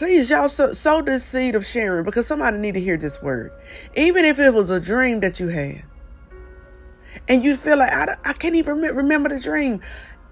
Please, 0.00 0.30
y'all 0.30 0.48
sow, 0.48 0.72
sow 0.72 1.02
this 1.02 1.22
seed 1.22 1.54
of 1.54 1.66
sharing 1.66 2.06
because 2.06 2.26
somebody 2.26 2.56
need 2.56 2.72
to 2.72 2.80
hear 2.80 2.96
this 2.96 3.20
word. 3.20 3.52
Even 3.94 4.24
if 4.24 4.38
it 4.38 4.54
was 4.54 4.70
a 4.70 4.80
dream 4.80 5.20
that 5.20 5.38
you 5.38 5.48
had, 5.48 5.82
and 7.28 7.44
you 7.44 7.54
feel 7.54 7.76
like 7.76 7.92
I, 7.92 8.16
I 8.24 8.32
can't 8.32 8.54
even 8.54 8.80
remember 8.80 9.28
the 9.28 9.38
dream. 9.38 9.82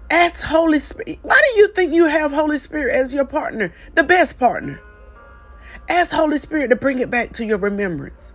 Ask 0.09 0.43
Holy 0.43 0.79
Spirit. 0.79 1.19
Why 1.21 1.39
do 1.53 1.59
you 1.59 1.67
think 1.67 1.93
you 1.93 2.07
have 2.07 2.31
Holy 2.31 2.57
Spirit 2.57 2.95
as 2.95 3.13
your 3.13 3.25
partner, 3.25 3.71
the 3.93 4.01
best 4.01 4.39
partner? 4.39 4.81
Ask 5.87 6.15
Holy 6.15 6.39
Spirit 6.39 6.69
to 6.69 6.75
bring 6.75 6.97
it 6.97 7.11
back 7.11 7.33
to 7.33 7.45
your 7.45 7.59
remembrance 7.59 8.33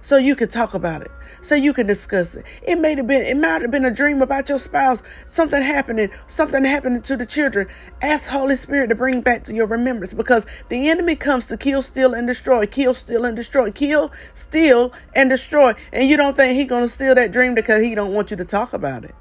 so 0.00 0.16
you 0.16 0.36
can 0.36 0.48
talk 0.48 0.74
about 0.74 1.02
it, 1.02 1.10
so 1.42 1.54
you 1.54 1.72
can 1.72 1.86
discuss 1.86 2.34
it. 2.34 2.44
It 2.62 2.80
may 2.80 2.94
have 2.94 3.06
been, 3.06 3.22
it 3.22 3.36
might 3.36 3.62
have 3.62 3.70
been 3.70 3.84
a 3.84 3.90
dream 3.90 4.22
about 4.22 4.48
your 4.48 4.58
spouse, 4.58 5.02
something 5.26 5.62
happening, 5.62 6.10
something 6.26 6.64
happening 6.64 7.02
to 7.02 7.16
the 7.16 7.26
children. 7.26 7.68
Ask 8.02 8.28
Holy 8.28 8.56
Spirit 8.56 8.88
to 8.88 8.94
bring 8.94 9.20
back 9.20 9.44
to 9.44 9.54
your 9.54 9.66
remembrance 9.66 10.12
because 10.12 10.46
the 10.68 10.88
enemy 10.88 11.16
comes 11.16 11.46
to 11.46 11.56
kill, 11.56 11.82
steal, 11.82 12.14
and 12.14 12.26
destroy, 12.26 12.66
kill, 12.66 12.94
steal, 12.94 13.24
and 13.24 13.36
destroy, 13.36 13.70
kill, 13.70 14.12
steal, 14.34 14.92
and 15.14 15.30
destroy. 15.30 15.74
And 15.92 16.08
you 16.08 16.16
don't 16.16 16.36
think 16.36 16.54
he's 16.54 16.68
gonna 16.68 16.88
steal 16.88 17.14
that 17.14 17.32
dream 17.32 17.54
because 17.54 17.82
he 17.82 17.94
don't 17.94 18.12
want 18.12 18.30
you 18.30 18.36
to 18.36 18.44
talk 18.44 18.72
about 18.72 19.04
it. 19.04 19.14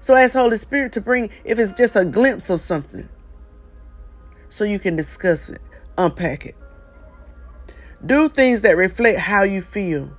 So 0.00 0.14
ask 0.14 0.34
Holy 0.34 0.58
Spirit 0.58 0.92
to 0.92 1.00
bring, 1.00 1.30
if 1.44 1.58
it's 1.58 1.72
just 1.72 1.96
a 1.96 2.04
glimpse 2.04 2.50
of 2.50 2.60
something, 2.60 3.08
so 4.50 4.64
you 4.64 4.78
can 4.78 4.96
discuss 4.96 5.48
it, 5.48 5.60
unpack 5.96 6.46
it. 6.46 6.54
Do 8.04 8.28
things 8.28 8.62
that 8.62 8.76
reflect 8.76 9.18
how 9.18 9.44
you 9.44 9.62
feel. 9.62 10.10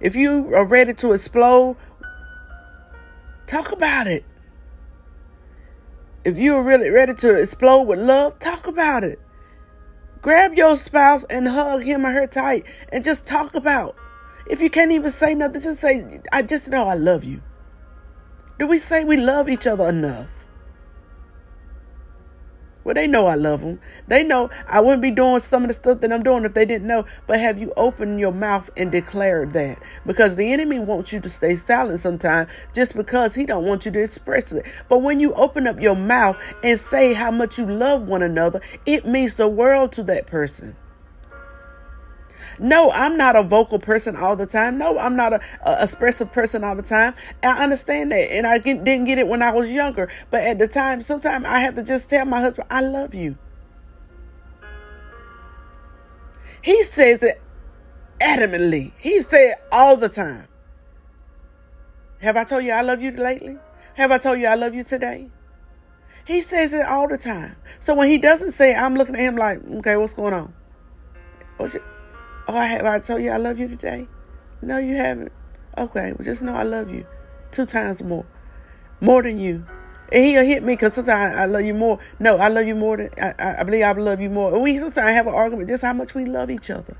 If 0.00 0.14
you 0.14 0.54
are 0.54 0.64
ready 0.64 0.92
to 0.94 1.12
explode, 1.12 1.76
talk 3.46 3.72
about 3.72 4.06
it. 4.06 4.24
If 6.24 6.36
you 6.36 6.56
are 6.56 6.62
really 6.62 6.90
ready 6.90 7.14
to 7.14 7.40
explode 7.40 7.82
with 7.84 8.00
love, 8.00 8.38
talk 8.38 8.66
about 8.66 9.04
it. 9.04 9.18
Grab 10.20 10.54
your 10.54 10.76
spouse 10.76 11.24
and 11.24 11.48
hug 11.48 11.82
him 11.82 12.04
or 12.04 12.10
her 12.10 12.26
tight 12.26 12.66
and 12.92 13.02
just 13.02 13.26
talk 13.26 13.54
about. 13.54 13.96
If 14.50 14.60
you 14.60 14.68
can't 14.68 14.92
even 14.92 15.10
say 15.10 15.34
nothing, 15.34 15.62
just 15.62 15.80
say, 15.80 16.20
I 16.32 16.42
just 16.42 16.68
know 16.68 16.86
I 16.86 16.94
love 16.94 17.24
you. 17.24 17.40
Do 18.58 18.66
we 18.66 18.78
say 18.78 19.04
we 19.04 19.16
love 19.16 19.48
each 19.48 19.66
other 19.66 19.88
enough? 19.88 20.37
Well, 22.88 22.94
they 22.94 23.06
know 23.06 23.26
I 23.26 23.34
love 23.34 23.60
them. 23.60 23.80
They 24.06 24.24
know 24.24 24.48
I 24.66 24.80
wouldn't 24.80 25.02
be 25.02 25.10
doing 25.10 25.40
some 25.40 25.62
of 25.62 25.68
the 25.68 25.74
stuff 25.74 26.00
that 26.00 26.10
I'm 26.10 26.22
doing 26.22 26.46
if 26.46 26.54
they 26.54 26.64
didn't 26.64 26.86
know. 26.86 27.04
But 27.26 27.38
have 27.38 27.58
you 27.58 27.70
opened 27.76 28.18
your 28.18 28.32
mouth 28.32 28.70
and 28.78 28.90
declared 28.90 29.52
that? 29.52 29.78
Because 30.06 30.36
the 30.36 30.50
enemy 30.54 30.78
wants 30.78 31.12
you 31.12 31.20
to 31.20 31.28
stay 31.28 31.54
silent 31.56 32.00
sometimes 32.00 32.50
just 32.72 32.96
because 32.96 33.34
he 33.34 33.44
don't 33.44 33.66
want 33.66 33.84
you 33.84 33.92
to 33.92 34.02
express 34.02 34.52
it. 34.52 34.64
But 34.88 35.02
when 35.02 35.20
you 35.20 35.34
open 35.34 35.66
up 35.66 35.78
your 35.78 35.96
mouth 35.96 36.38
and 36.62 36.80
say 36.80 37.12
how 37.12 37.30
much 37.30 37.58
you 37.58 37.66
love 37.66 38.08
one 38.08 38.22
another, 38.22 38.62
it 38.86 39.04
means 39.04 39.36
the 39.36 39.48
world 39.48 39.92
to 39.92 40.02
that 40.04 40.26
person. 40.26 40.74
No, 42.58 42.90
I'm 42.90 43.16
not 43.16 43.36
a 43.36 43.42
vocal 43.42 43.78
person 43.78 44.16
all 44.16 44.36
the 44.36 44.46
time. 44.46 44.78
No, 44.78 44.98
I'm 44.98 45.16
not 45.16 45.32
a, 45.32 45.40
a 45.64 45.84
expressive 45.84 46.32
person 46.32 46.64
all 46.64 46.74
the 46.74 46.82
time. 46.82 47.14
I 47.42 47.62
understand 47.62 48.12
that. 48.12 48.30
And 48.32 48.46
I 48.46 48.58
get, 48.58 48.84
didn't 48.84 49.04
get 49.04 49.18
it 49.18 49.28
when 49.28 49.42
I 49.42 49.52
was 49.52 49.70
younger. 49.70 50.10
But 50.30 50.42
at 50.42 50.58
the 50.58 50.68
time, 50.68 51.02
sometimes 51.02 51.44
I 51.46 51.60
have 51.60 51.74
to 51.76 51.82
just 51.82 52.10
tell 52.10 52.24
my 52.24 52.40
husband, 52.40 52.68
I 52.70 52.80
love 52.80 53.14
you. 53.14 53.36
He 56.62 56.82
says 56.82 57.22
it 57.22 57.40
adamantly. 58.20 58.92
He 58.98 59.20
said 59.20 59.54
all 59.72 59.96
the 59.96 60.08
time. 60.08 60.48
Have 62.20 62.36
I 62.36 62.44
told 62.44 62.64
you 62.64 62.72
I 62.72 62.82
love 62.82 63.00
you 63.00 63.12
lately? 63.12 63.58
Have 63.94 64.10
I 64.10 64.18
told 64.18 64.40
you 64.40 64.46
I 64.46 64.56
love 64.56 64.74
you 64.74 64.82
today? 64.82 65.30
He 66.24 66.42
says 66.42 66.72
it 66.74 66.84
all 66.86 67.08
the 67.08 67.16
time. 67.16 67.56
So 67.80 67.94
when 67.94 68.08
he 68.08 68.18
doesn't 68.18 68.52
say 68.52 68.72
it, 68.72 68.76
I'm 68.76 68.96
looking 68.96 69.14
at 69.14 69.20
him 69.20 69.36
like, 69.36 69.60
okay, 69.76 69.96
what's 69.96 70.14
going 70.14 70.34
on? 70.34 70.52
What's 71.56 71.74
your, 71.74 71.82
Oh, 72.48 72.56
I 72.56 72.66
have 72.66 72.86
I 72.86 72.98
told 72.98 73.22
you 73.22 73.30
I 73.30 73.36
love 73.36 73.58
you 73.58 73.68
today? 73.68 74.08
No, 74.62 74.78
you 74.78 74.96
haven't. 74.96 75.32
Okay, 75.76 76.12
well, 76.12 76.24
just 76.24 76.42
know 76.42 76.54
I 76.54 76.62
love 76.62 76.90
you 76.90 77.06
two 77.50 77.66
times 77.66 78.02
more, 78.02 78.24
more 79.00 79.22
than 79.22 79.38
you. 79.38 79.66
And 80.10 80.24
he'll 80.24 80.44
hit 80.44 80.62
me 80.62 80.72
because 80.72 80.94
sometimes 80.94 81.36
I 81.36 81.44
love 81.44 81.62
you 81.62 81.74
more. 81.74 81.98
No, 82.18 82.38
I 82.38 82.48
love 82.48 82.66
you 82.66 82.74
more 82.74 82.96
than 82.96 83.10
I, 83.20 83.56
I 83.58 83.62
believe 83.64 83.84
I 83.84 83.92
love 83.92 84.22
you 84.22 84.30
more. 84.30 84.54
And 84.54 84.62
we 84.62 84.78
sometimes 84.78 85.12
have 85.12 85.26
an 85.26 85.34
argument 85.34 85.68
just 85.68 85.84
how 85.84 85.92
much 85.92 86.14
we 86.14 86.24
love 86.24 86.50
each 86.50 86.70
other. 86.70 86.96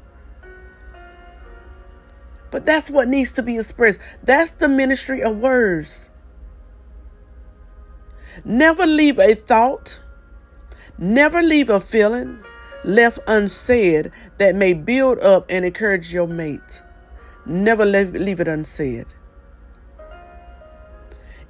But 2.51 2.67
that's 2.67 2.91
what 2.91 3.09
needs 3.09 3.33
to 3.33 3.43
be 3.43 3.57
expressed. 3.57 4.01
That's 4.23 4.51
the 4.51 4.69
ministry 4.69 5.23
of 5.23 5.39
words. 5.39 6.11
Never 8.45 8.87
leave 8.87 9.19
a 9.19 9.35
thought, 9.35 10.03
never 10.99 11.43
leave 11.43 11.71
a 11.71 11.81
feeling, 11.81 12.45
left 12.85 13.19
unsaid 13.27 14.11
that 14.39 14.55
may 14.55 14.73
build 14.73 15.19
up 15.19 15.47
and 15.49 15.65
encourage 15.65 16.13
your 16.13 16.27
mate. 16.27 16.83
Never 17.45 17.85
leave, 17.85 18.15
leave 18.15 18.41
it 18.41 18.49
unsaid. 18.49 19.07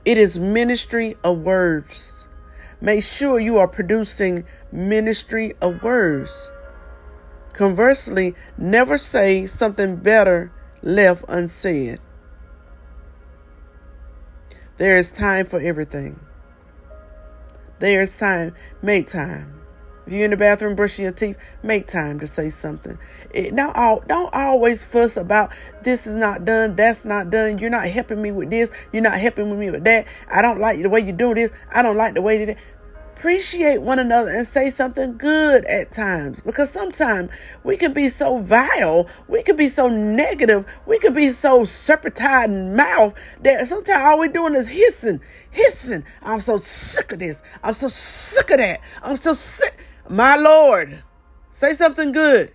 It 0.04 0.16
is 0.16 0.38
ministry 0.38 1.16
of 1.22 1.38
words. 1.38 2.28
Make 2.80 3.02
sure 3.02 3.40
you 3.40 3.58
are 3.58 3.68
producing 3.68 4.44
ministry 4.70 5.52
of 5.60 5.82
words. 5.82 6.50
Conversely, 7.52 8.34
never 8.56 8.96
say 8.96 9.46
something 9.46 9.96
better 9.96 10.52
left 10.82 11.24
unsaid. 11.28 11.98
There 14.76 14.96
is 14.96 15.10
time 15.10 15.44
for 15.46 15.58
everything. 15.58 16.20
There 17.80 18.00
is 18.00 18.16
time. 18.16 18.54
Make 18.80 19.08
time. 19.08 19.57
If 20.08 20.14
you're 20.14 20.24
in 20.24 20.30
the 20.30 20.38
bathroom 20.38 20.74
brushing 20.74 21.02
your 21.02 21.12
teeth, 21.12 21.36
make 21.62 21.86
time 21.86 22.18
to 22.20 22.26
say 22.26 22.48
something. 22.48 22.98
It, 23.30 23.54
don't, 23.54 24.08
don't 24.08 24.32
always 24.32 24.82
fuss 24.82 25.18
about 25.18 25.52
this 25.82 26.06
is 26.06 26.16
not 26.16 26.46
done, 26.46 26.76
that's 26.76 27.04
not 27.04 27.28
done. 27.28 27.58
You're 27.58 27.68
not 27.68 27.86
helping 27.86 28.22
me 28.22 28.30
with 28.30 28.48
this. 28.48 28.70
You're 28.90 29.02
not 29.02 29.18
helping 29.18 29.60
me 29.60 29.70
with 29.70 29.84
that. 29.84 30.06
I 30.32 30.40
don't 30.40 30.60
like 30.60 30.80
the 30.80 30.88
way 30.88 31.00
you 31.00 31.12
do 31.12 31.34
this. 31.34 31.50
I 31.70 31.82
don't 31.82 31.98
like 31.98 32.14
the 32.14 32.22
way 32.22 32.42
that 32.42 32.56
appreciate 33.18 33.82
one 33.82 33.98
another 33.98 34.30
and 34.30 34.46
say 34.46 34.70
something 34.70 35.18
good 35.18 35.64
at 35.64 35.90
times 35.90 36.40
because 36.40 36.70
sometimes 36.70 37.30
we 37.64 37.76
can 37.76 37.92
be 37.92 38.08
so 38.08 38.38
vile, 38.38 39.08
we 39.26 39.42
can 39.42 39.56
be 39.56 39.68
so 39.68 39.88
negative, 39.88 40.64
we 40.86 40.98
can 41.00 41.12
be 41.12 41.30
so 41.30 41.64
serpentine 41.64 42.76
mouth 42.76 43.12
that 43.42 43.66
sometimes 43.68 44.04
all 44.04 44.20
we're 44.20 44.28
doing 44.28 44.54
is 44.54 44.68
hissing, 44.68 45.20
hissing. 45.50 46.04
I'm 46.22 46.40
so 46.40 46.56
sick 46.56 47.12
of 47.12 47.18
this. 47.18 47.42
I'm 47.62 47.74
so 47.74 47.88
sick 47.88 48.50
of 48.52 48.58
that. 48.58 48.80
I'm 49.02 49.18
so 49.18 49.34
sick. 49.34 49.77
My 50.08 50.36
Lord, 50.36 51.02
say 51.50 51.74
something 51.74 52.12
good. 52.12 52.52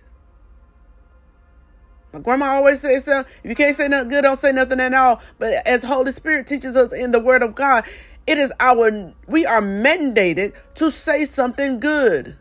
My 2.12 2.20
grandma 2.20 2.54
always 2.54 2.80
says, 2.80 3.08
if 3.08 3.26
you 3.42 3.54
can't 3.54 3.76
say 3.76 3.88
nothing 3.88 4.08
good, 4.08 4.22
don't 4.22 4.36
say 4.36 4.52
nothing 4.52 4.80
at 4.80 4.94
all. 4.94 5.20
But 5.38 5.66
as 5.66 5.82
Holy 5.82 6.12
Spirit 6.12 6.46
teaches 6.46 6.76
us 6.76 6.92
in 6.92 7.10
the 7.10 7.20
Word 7.20 7.42
of 7.42 7.54
God, 7.54 7.84
it 8.26 8.38
is 8.38 8.52
our, 8.60 9.12
we 9.26 9.46
are 9.46 9.60
mandated 9.60 10.54
to 10.76 10.90
say 10.90 11.24
something 11.24 11.80
good. 11.80 12.36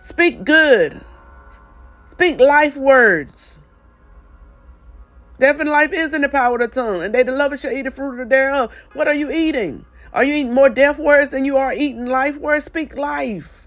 Speak 0.00 0.44
good. 0.44 1.00
Speak 2.06 2.40
life 2.40 2.76
words. 2.76 3.58
Death 5.38 5.60
and 5.60 5.70
life 5.70 5.92
is 5.92 6.14
in 6.14 6.22
the 6.22 6.28
power 6.28 6.54
of 6.54 6.60
the 6.60 6.68
tongue, 6.68 7.02
and 7.02 7.14
they 7.14 7.22
that 7.22 7.32
love 7.32 7.58
shall 7.58 7.72
eat 7.72 7.82
the 7.82 7.90
fruit 7.90 8.28
thereof. 8.28 8.72
What 8.92 9.08
are 9.08 9.14
you 9.14 9.30
eating? 9.30 9.84
Are 10.12 10.24
you 10.24 10.34
eating 10.34 10.52
more 10.52 10.68
death 10.68 10.98
words 10.98 11.30
than 11.30 11.44
you 11.44 11.56
are 11.56 11.72
eating 11.72 12.04
life 12.04 12.36
words? 12.36 12.66
Speak 12.66 12.96
life. 12.96 13.66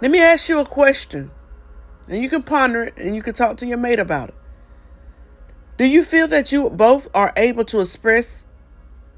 Let 0.00 0.10
me 0.10 0.20
ask 0.20 0.48
you 0.48 0.58
a 0.58 0.66
question. 0.66 1.30
And 2.08 2.22
you 2.22 2.28
can 2.28 2.42
ponder 2.42 2.84
it 2.84 2.96
and 2.98 3.14
you 3.14 3.22
can 3.22 3.34
talk 3.34 3.56
to 3.58 3.66
your 3.66 3.78
mate 3.78 4.00
about 4.00 4.30
it. 4.30 4.34
Do 5.76 5.86
you 5.86 6.04
feel 6.04 6.28
that 6.28 6.52
you 6.52 6.68
both 6.70 7.08
are 7.14 7.32
able 7.36 7.64
to 7.66 7.80
express 7.80 8.44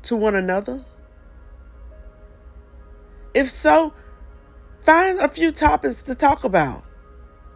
to 0.03 0.15
one 0.15 0.35
another? 0.35 0.85
If 3.35 3.51
so, 3.51 3.93
find 4.83 5.19
a 5.19 5.29
few 5.29 5.53
topics 5.53 6.03
to 6.05 6.15
talk 6.15 6.45
about 6.45 6.85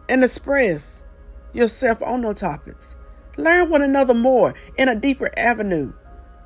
and 0.09 0.23
express 0.23 1.05
yourself 1.53 2.01
on 2.03 2.21
those 2.21 2.41
topics. 2.41 2.95
Learn 3.41 3.69
one 3.69 3.81
another 3.81 4.13
more 4.13 4.53
in 4.77 4.89
a 4.89 4.95
deeper 4.95 5.29
avenue, 5.37 5.93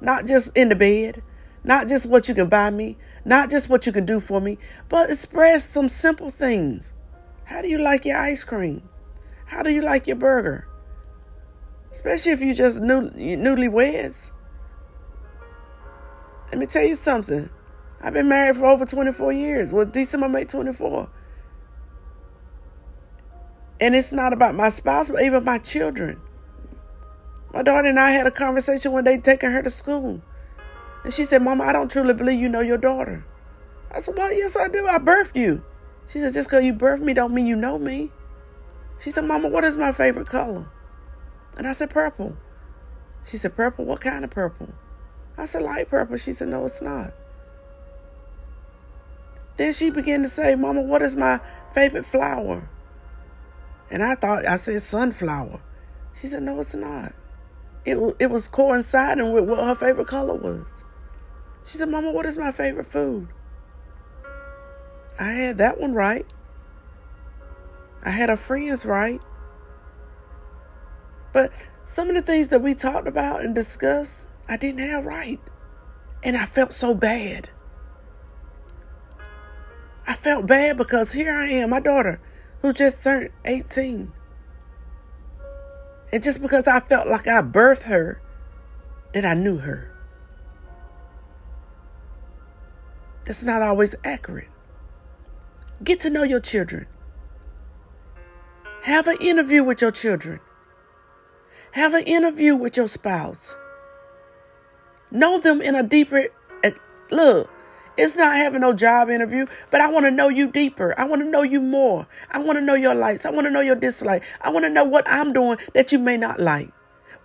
not 0.01 0.25
just 0.25 0.57
in 0.57 0.69
the 0.69 0.75
bed, 0.75 1.21
not 1.63 1.87
just 1.87 2.07
what 2.09 2.27
you 2.27 2.35
can 2.35 2.47
buy 2.47 2.69
me, 2.69 2.97
not 3.23 3.49
just 3.49 3.69
what 3.69 3.85
you 3.85 3.91
can 3.91 4.05
do 4.05 4.19
for 4.19 4.39
me, 4.39 4.57
but 4.89 5.09
express 5.09 5.67
some 5.67 5.89
simple 5.89 6.29
things 6.29 6.93
how 7.45 7.61
do 7.61 7.69
you 7.69 7.77
like 7.77 8.05
your 8.05 8.17
ice 8.17 8.43
cream? 8.43 8.81
How 9.45 9.63
do 9.63 9.69
you 9.69 9.81
like 9.81 10.07
your 10.07 10.15
burger? 10.15 10.67
Especially 11.91 12.31
if 12.33 12.41
you 12.41 12.53
just 12.53 12.81
new 12.81 13.09
newlyweds. 13.11 14.31
Let 16.47 16.57
me 16.57 16.65
tell 16.65 16.83
you 16.83 16.95
something. 16.95 17.49
I've 18.01 18.13
been 18.13 18.27
married 18.27 18.57
for 18.57 18.65
over 18.65 18.85
24 18.85 19.31
years. 19.33 19.71
Well, 19.71 19.85
December 19.85 20.27
made 20.27 20.49
24. 20.49 21.09
And 23.79 23.95
it's 23.95 24.11
not 24.11 24.33
about 24.33 24.55
my 24.55 24.69
spouse, 24.69 25.09
but 25.09 25.21
even 25.21 25.43
my 25.43 25.59
children. 25.59 26.19
My 27.55 27.61
daughter 27.61 27.87
and 27.87 27.97
I 27.97 28.11
had 28.11 28.27
a 28.27 28.31
conversation 28.31 28.91
one 28.91 29.05
day 29.05 29.17
taking 29.17 29.49
her 29.49 29.63
to 29.63 29.69
school. 29.69 30.21
And 31.05 31.13
she 31.13 31.23
said, 31.23 31.41
Mama, 31.41 31.63
I 31.63 31.71
don't 31.71 31.89
truly 31.89 32.13
believe 32.13 32.37
you 32.37 32.49
know 32.49 32.59
your 32.59 32.77
daughter. 32.77 33.25
I 33.89 34.01
said, 34.01 34.15
Well, 34.17 34.33
yes, 34.33 34.57
I 34.57 34.67
do. 34.67 34.85
I 34.85 34.97
birthed 34.97 35.37
you. 35.37 35.63
She 36.05 36.19
said, 36.19 36.33
just 36.33 36.49
because 36.49 36.65
you 36.65 36.73
birthed 36.73 36.99
me 36.99 37.13
don't 37.13 37.33
mean 37.33 37.47
you 37.47 37.55
know 37.55 37.79
me. 37.79 38.11
She 38.99 39.09
said, 39.09 39.23
Mama, 39.23 39.47
what 39.47 39.63
is 39.63 39.77
my 39.77 39.93
favorite 39.93 40.27
color? 40.27 40.67
And 41.57 41.65
I 41.65 41.71
said, 41.71 41.89
purple. 41.89 42.35
She 43.23 43.37
said, 43.37 43.55
purple? 43.55 43.85
What 43.85 44.01
kind 44.01 44.25
of 44.25 44.31
purple? 44.31 44.69
I 45.37 45.45
said, 45.45 45.63
light 45.63 45.87
purple. 45.87 46.17
She 46.17 46.33
said, 46.33 46.49
no, 46.49 46.65
it's 46.65 46.81
not. 46.81 47.13
Then 49.55 49.71
she 49.71 49.91
began 49.91 50.23
to 50.23 50.29
say, 50.29 50.55
Mama, 50.55 50.81
what 50.81 51.01
is 51.01 51.15
my 51.15 51.39
favorite 51.71 52.03
flower? 52.03 52.69
And 53.89 54.03
I 54.03 54.15
thought, 54.15 54.45
I 54.45 54.57
said, 54.57 54.81
sunflower. 54.81 55.61
She 56.13 56.27
said, 56.27 56.43
no, 56.43 56.59
it's 56.59 56.75
not. 56.75 57.13
It, 57.85 57.97
it 58.19 58.31
was 58.31 58.47
coinciding 58.47 59.31
with 59.31 59.45
what 59.45 59.59
her 59.59 59.75
favorite 59.75 60.07
color 60.07 60.33
was. 60.35 60.83
She 61.63 61.77
said, 61.77 61.89
Mama, 61.89 62.11
what 62.11 62.25
is 62.25 62.37
my 62.37 62.51
favorite 62.51 62.87
food? 62.87 63.27
I 65.19 65.31
had 65.31 65.57
that 65.59 65.79
one 65.79 65.93
right. 65.93 66.25
I 68.03 68.09
had 68.09 68.29
our 68.29 68.37
friends 68.37 68.85
right. 68.85 69.21
But 71.31 71.51
some 71.85 72.09
of 72.09 72.15
the 72.15 72.21
things 72.21 72.49
that 72.49 72.61
we 72.61 72.73
talked 72.75 73.07
about 73.07 73.43
and 73.43 73.53
discussed, 73.53 74.27
I 74.47 74.57
didn't 74.57 74.79
have 74.87 75.05
right. 75.05 75.39
And 76.23 76.35
I 76.35 76.45
felt 76.45 76.73
so 76.73 76.93
bad. 76.93 77.49
I 80.07 80.13
felt 80.13 80.45
bad 80.45 80.77
because 80.77 81.13
here 81.13 81.33
I 81.33 81.47
am, 81.47 81.71
my 81.71 81.79
daughter, 81.79 82.19
who 82.61 82.73
just 82.73 83.03
turned 83.03 83.29
18. 83.45 84.11
And 86.11 86.23
just 86.23 86.41
because 86.41 86.67
I 86.67 86.79
felt 86.79 87.07
like 87.07 87.27
I 87.27 87.41
birthed 87.41 87.83
her, 87.83 88.21
that 89.13 89.25
I 89.25 89.33
knew 89.33 89.59
her. 89.59 89.91
That's 93.23 93.43
not 93.43 93.61
always 93.61 93.95
accurate. 94.03 94.49
Get 95.83 96.01
to 96.01 96.09
know 96.09 96.23
your 96.23 96.39
children. 96.39 96.85
Have 98.83 99.07
an 99.07 99.17
interview 99.19 99.63
with 99.63 99.81
your 99.81 99.91
children. 99.91 100.41
Have 101.71 101.93
an 101.93 102.03
interview 102.03 102.55
with 102.55 102.77
your 102.77 102.87
spouse. 102.87 103.57
Know 105.11 105.39
them 105.39 105.61
in 105.61 105.75
a 105.75 105.83
deeper 105.83 106.27
eh, 106.63 106.71
look. 107.09 107.49
It's 107.97 108.15
not 108.15 108.35
having 108.35 108.61
no 108.61 108.73
job 108.73 109.09
interview, 109.09 109.45
but 109.71 109.81
I 109.81 109.89
want 109.89 110.05
to 110.05 110.11
know 110.11 110.27
you 110.27 110.51
deeper. 110.51 110.93
I 110.97 111.05
want 111.05 111.21
to 111.21 111.27
know 111.27 111.43
you 111.43 111.61
more. 111.61 112.07
I 112.31 112.39
want 112.39 112.57
to 112.57 112.61
know 112.61 112.73
your 112.73 112.95
likes. 112.95 113.25
I 113.25 113.31
want 113.31 113.45
to 113.47 113.51
know 113.51 113.61
your 113.61 113.75
dislikes. 113.75 114.27
I 114.41 114.49
want 114.49 114.65
to 114.65 114.69
know 114.69 114.83
what 114.83 115.05
I'm 115.07 115.31
doing 115.31 115.57
that 115.73 115.91
you 115.91 115.99
may 115.99 116.17
not 116.17 116.39
like. 116.39 116.69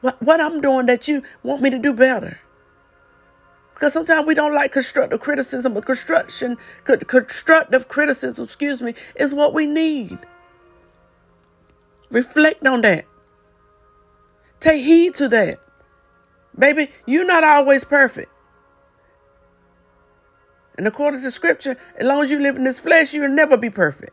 What 0.00 0.22
what 0.22 0.40
I'm 0.40 0.60
doing 0.60 0.86
that 0.86 1.08
you 1.08 1.22
want 1.42 1.60
me 1.62 1.70
to 1.70 1.78
do 1.78 1.92
better. 1.92 2.40
Because 3.74 3.94
sometimes 3.94 4.26
we 4.26 4.34
don't 4.34 4.54
like 4.54 4.72
constructive 4.72 5.20
criticism, 5.20 5.72
but 5.72 5.86
construction, 5.86 6.58
constructive 6.84 7.88
criticism, 7.88 8.44
excuse 8.44 8.82
me, 8.82 8.94
is 9.16 9.32
what 9.32 9.54
we 9.54 9.64
need. 9.64 10.18
Reflect 12.10 12.66
on 12.66 12.82
that. 12.82 13.06
Take 14.60 14.84
heed 14.84 15.14
to 15.14 15.28
that. 15.28 15.60
Baby, 16.58 16.88
you're 17.06 17.24
not 17.24 17.42
always 17.42 17.84
perfect. 17.84 18.30
And 20.76 20.86
according 20.86 21.20
to 21.22 21.30
scripture, 21.30 21.76
as 21.96 22.06
long 22.06 22.22
as 22.22 22.30
you 22.30 22.40
live 22.40 22.56
in 22.56 22.64
this 22.64 22.78
flesh, 22.78 23.12
you'll 23.12 23.28
never 23.28 23.56
be 23.56 23.70
perfect. 23.70 24.12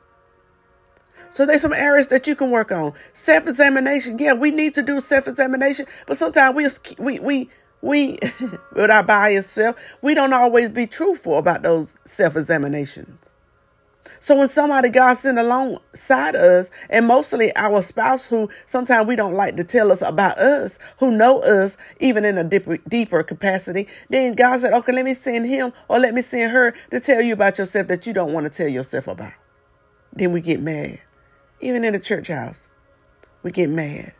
So 1.29 1.45
there's 1.45 1.61
some 1.61 1.73
areas 1.73 2.07
that 2.07 2.27
you 2.27 2.35
can 2.35 2.51
work 2.51 2.71
on. 2.71 2.93
Self-examination. 3.13 4.17
Yeah, 4.19 4.33
we 4.33 4.51
need 4.51 4.73
to 4.75 4.81
do 4.81 4.99
self-examination, 4.99 5.85
but 6.05 6.17
sometimes 6.17 6.55
we 6.55 6.67
we 7.03 7.19
we 7.19 7.49
we, 7.81 8.17
with 8.73 8.89
our 8.89 9.03
biased 9.03 9.51
self, 9.51 9.97
we 10.01 10.13
don't 10.13 10.33
always 10.33 10.69
be 10.69 10.87
truthful 10.87 11.37
about 11.37 11.61
those 11.61 11.97
self 12.05 12.35
examinations. 12.35 13.29
So 14.19 14.35
when 14.37 14.47
somebody 14.47 14.89
God 14.89 15.15
sent 15.15 15.37
alongside 15.37 16.35
us, 16.35 16.71
and 16.89 17.07
mostly 17.07 17.55
our 17.55 17.81
spouse 17.81 18.25
who 18.25 18.49
sometimes 18.65 19.07
we 19.07 19.15
don't 19.15 19.35
like 19.35 19.55
to 19.57 19.63
tell 19.63 19.91
us 19.91 20.01
about 20.01 20.37
us, 20.37 20.79
who 20.99 21.11
know 21.11 21.39
us 21.39 21.77
even 21.99 22.25
in 22.25 22.37
a 22.37 22.43
deeper, 22.43 22.77
deeper 22.87 23.23
capacity, 23.23 23.87
then 24.09 24.33
God 24.33 24.59
said, 24.59 24.73
okay, 24.73 24.91
let 24.91 25.05
me 25.05 25.13
send 25.13 25.47
him 25.47 25.73
or 25.87 25.99
let 25.99 26.13
me 26.13 26.21
send 26.21 26.51
her 26.51 26.73
to 26.91 26.99
tell 26.99 27.21
you 27.21 27.33
about 27.33 27.57
yourself 27.57 27.87
that 27.87 28.07
you 28.07 28.13
don't 28.13 28.33
want 28.33 28.45
to 28.45 28.49
tell 28.49 28.67
yourself 28.67 29.07
about. 29.07 29.33
Then 30.13 30.31
we 30.31 30.41
get 30.41 30.61
mad. 30.61 30.99
Even 31.59 31.83
in 31.83 31.93
the 31.93 31.99
church 31.99 32.27
house, 32.27 32.67
we 33.43 33.51
get 33.51 33.69
mad 33.69 34.13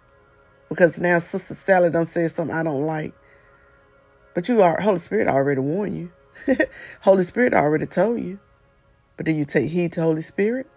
because 0.70 1.00
now 1.00 1.20
Sister 1.20 1.54
Sally 1.54 1.90
done 1.90 2.06
said 2.06 2.32
something 2.32 2.56
I 2.56 2.64
don't 2.64 2.86
like. 2.86 3.14
But 4.34 4.48
you 4.48 4.62
are 4.62 4.80
Holy 4.80 5.00
Spirit 5.00 5.28
already 5.28 5.62
warned 5.62 5.98
you. 5.98 6.12
Holy 7.02 7.24
Spirit 7.24 7.54
already 7.54 7.86
told 7.86 8.22
you. 8.22 8.40
But 9.18 9.26
do 9.26 9.32
you 9.32 9.46
take 9.46 9.70
heed 9.70 9.94
to 9.94 10.02
Holy 10.02 10.22
Spirit? 10.22 10.70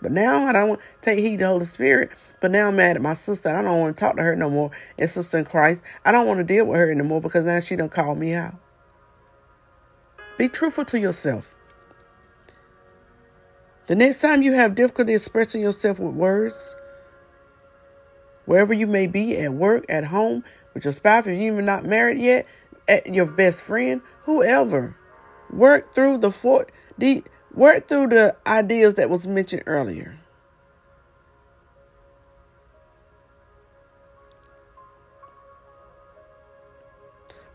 But 0.00 0.12
now 0.12 0.46
I 0.46 0.52
don't 0.52 0.68
want 0.68 0.80
to 0.80 0.86
take 1.02 1.18
heed 1.18 1.40
to 1.40 1.48
Holy 1.48 1.64
Spirit. 1.64 2.10
But 2.40 2.52
now 2.52 2.68
I'm 2.68 2.76
mad 2.76 2.96
at 2.96 3.02
my 3.02 3.14
sister. 3.14 3.48
I 3.48 3.62
don't 3.62 3.80
want 3.80 3.96
to 3.96 4.00
talk 4.00 4.16
to 4.16 4.22
her 4.22 4.36
no 4.36 4.48
more. 4.48 4.70
And 4.96 5.10
sister 5.10 5.38
in 5.38 5.44
Christ, 5.44 5.82
I 6.04 6.12
don't 6.12 6.26
want 6.26 6.38
to 6.38 6.44
deal 6.44 6.64
with 6.64 6.78
her 6.78 6.90
anymore 6.90 7.20
because 7.20 7.44
now 7.44 7.58
she 7.60 7.76
done 7.76 7.88
called 7.88 8.18
me 8.18 8.32
out. 8.32 8.54
Be 10.38 10.48
truthful 10.48 10.84
to 10.86 11.00
yourself. 11.00 11.52
The 13.88 13.96
next 13.96 14.20
time 14.20 14.42
you 14.42 14.52
have 14.52 14.74
difficulty 14.74 15.14
expressing 15.14 15.62
yourself 15.62 15.98
with 15.98 16.14
words, 16.14 16.76
wherever 18.44 18.74
you 18.74 18.86
may 18.86 19.06
be, 19.06 19.36
at 19.38 19.54
work, 19.54 19.86
at 19.88 20.04
home, 20.04 20.44
with 20.74 20.84
your 20.84 20.92
spouse, 20.92 21.26
if 21.26 21.34
you're 21.34 21.52
even 21.52 21.64
not 21.64 21.86
married 21.86 22.18
yet, 22.18 22.46
at 22.86 23.12
your 23.12 23.24
best 23.24 23.62
friend, 23.62 24.02
whoever, 24.24 24.94
work 25.50 25.94
through 25.94 26.18
the 26.18 26.30
four, 26.30 26.66
the 26.96 27.22
work 27.54 27.88
through 27.88 28.08
the 28.08 28.36
ideas 28.46 28.94
that 28.94 29.10
was 29.10 29.26
mentioned 29.26 29.62
earlier. 29.66 30.18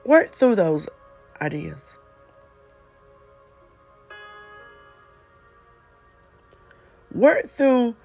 Work 0.06 0.34
through 0.34 0.56
those 0.56 0.90
ideas. 1.42 1.96
Work 7.14 7.46
through 7.46 7.96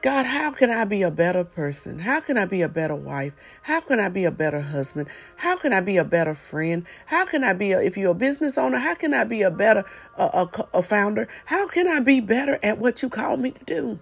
God, 0.00 0.26
how 0.26 0.52
can 0.52 0.70
I 0.70 0.84
be 0.84 1.02
a 1.02 1.10
better 1.10 1.42
person? 1.42 1.98
How 2.00 2.20
can 2.20 2.38
I 2.38 2.44
be 2.44 2.62
a 2.62 2.68
better 2.68 2.94
wife? 2.94 3.34
How 3.62 3.80
can 3.80 3.98
I 3.98 4.08
be 4.08 4.24
a 4.24 4.30
better 4.30 4.60
husband? 4.60 5.08
How 5.36 5.56
can 5.56 5.72
I 5.72 5.80
be 5.80 5.96
a 5.96 6.04
better 6.04 6.34
friend? 6.34 6.86
How 7.06 7.26
can 7.26 7.42
I 7.42 7.52
be, 7.52 7.72
a, 7.72 7.80
if 7.80 7.96
you're 7.96 8.12
a 8.12 8.14
business 8.14 8.56
owner, 8.56 8.78
how 8.78 8.94
can 8.94 9.12
I 9.12 9.24
be 9.24 9.42
a 9.42 9.50
better 9.50 9.84
a, 10.16 10.24
a, 10.24 10.68
a 10.74 10.82
founder? 10.82 11.26
How 11.46 11.66
can 11.66 11.88
I 11.88 11.98
be 11.98 12.20
better 12.20 12.60
at 12.62 12.78
what 12.78 13.02
you 13.02 13.08
call 13.08 13.36
me 13.38 13.50
to 13.50 13.64
do? 13.64 13.98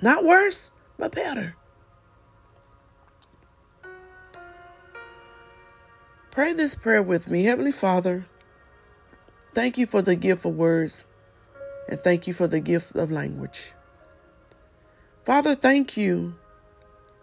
Not 0.00 0.24
worse, 0.24 0.72
but 0.96 1.12
better. 1.12 1.54
Pray 6.30 6.54
this 6.54 6.74
prayer 6.74 7.02
with 7.02 7.28
me. 7.28 7.44
Heavenly 7.44 7.72
Father, 7.72 8.24
thank 9.52 9.76
you 9.76 9.84
for 9.84 10.00
the 10.00 10.16
gift 10.16 10.46
of 10.46 10.56
words 10.56 11.06
and 11.88 12.00
thank 12.00 12.26
you 12.26 12.32
for 12.32 12.46
the 12.46 12.60
gift 12.60 12.94
of 12.94 13.10
language. 13.10 13.72
Father, 15.24 15.54
thank 15.54 15.96
you 15.96 16.34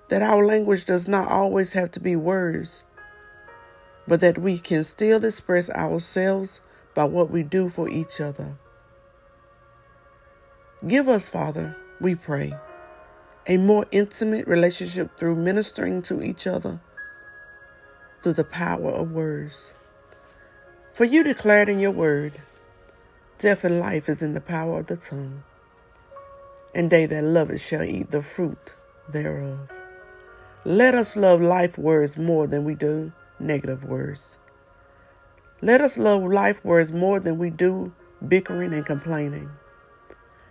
that 0.09 0.21
our 0.21 0.45
language 0.45 0.85
does 0.85 1.07
not 1.07 1.27
always 1.27 1.73
have 1.73 1.91
to 1.91 1.99
be 1.99 2.15
words, 2.15 2.83
but 4.07 4.19
that 4.21 4.37
we 4.37 4.57
can 4.57 4.83
still 4.83 5.23
express 5.23 5.69
ourselves 5.71 6.61
by 6.95 7.03
what 7.03 7.29
we 7.29 7.43
do 7.43 7.69
for 7.69 7.89
each 7.89 8.21
other. 8.21 8.57
Give 10.87 11.09
us, 11.09 11.27
Father, 11.27 11.75
we 11.99 12.15
pray, 12.15 12.53
a 13.47 13.57
more 13.57 13.85
intimate 13.91 14.47
relationship 14.47 15.17
through 15.17 15.35
ministering 15.35 16.01
to 16.03 16.21
each 16.21 16.47
other 16.47 16.79
through 18.21 18.33
the 18.33 18.43
power 18.43 18.91
of 18.91 19.11
words. 19.11 19.73
For 20.93 21.05
you 21.05 21.23
declared 21.23 21.69
in 21.69 21.79
your 21.79 21.91
word, 21.91 22.33
Death 23.39 23.63
and 23.65 23.79
life 23.79 24.09
is 24.09 24.23
in 24.23 24.33
the 24.33 24.41
power 24.41 24.79
of 24.79 24.87
the 24.87 24.97
tongue, 24.97 25.43
and 26.73 26.89
they 26.89 27.05
that 27.05 27.23
love 27.23 27.51
it 27.51 27.59
shall 27.59 27.83
eat 27.83 28.09
the 28.09 28.23
fruit 28.23 28.75
thereof. 29.07 29.69
Let 30.65 30.95
us 30.95 31.15
love 31.15 31.39
life 31.39 31.77
words 31.77 32.17
more 32.17 32.47
than 32.47 32.65
we 32.65 32.73
do 32.73 33.11
negative 33.39 33.83
words. 33.83 34.39
Let 35.61 35.81
us 35.81 35.99
love 35.99 36.23
life 36.23 36.65
words 36.65 36.91
more 36.91 37.19
than 37.19 37.37
we 37.37 37.51
do 37.51 37.93
bickering 38.27 38.73
and 38.73 38.83
complaining. 38.83 39.51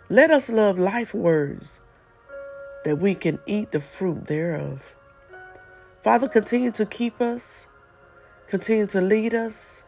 Let 0.09 0.31
us 0.31 0.49
love 0.49 0.79
life 0.79 1.13
words 1.13 1.81
that 2.85 3.01
we 3.01 3.17
can 3.17 3.41
eat 3.47 3.73
the 3.73 3.81
fruit 3.81 4.27
thereof. 4.27 4.95
Father, 6.05 6.29
continue 6.29 6.71
to 6.71 6.87
keep 6.87 7.21
us, 7.21 7.67
continue 8.47 8.87
to 8.87 9.01
lead 9.01 9.35
us, 9.35 9.83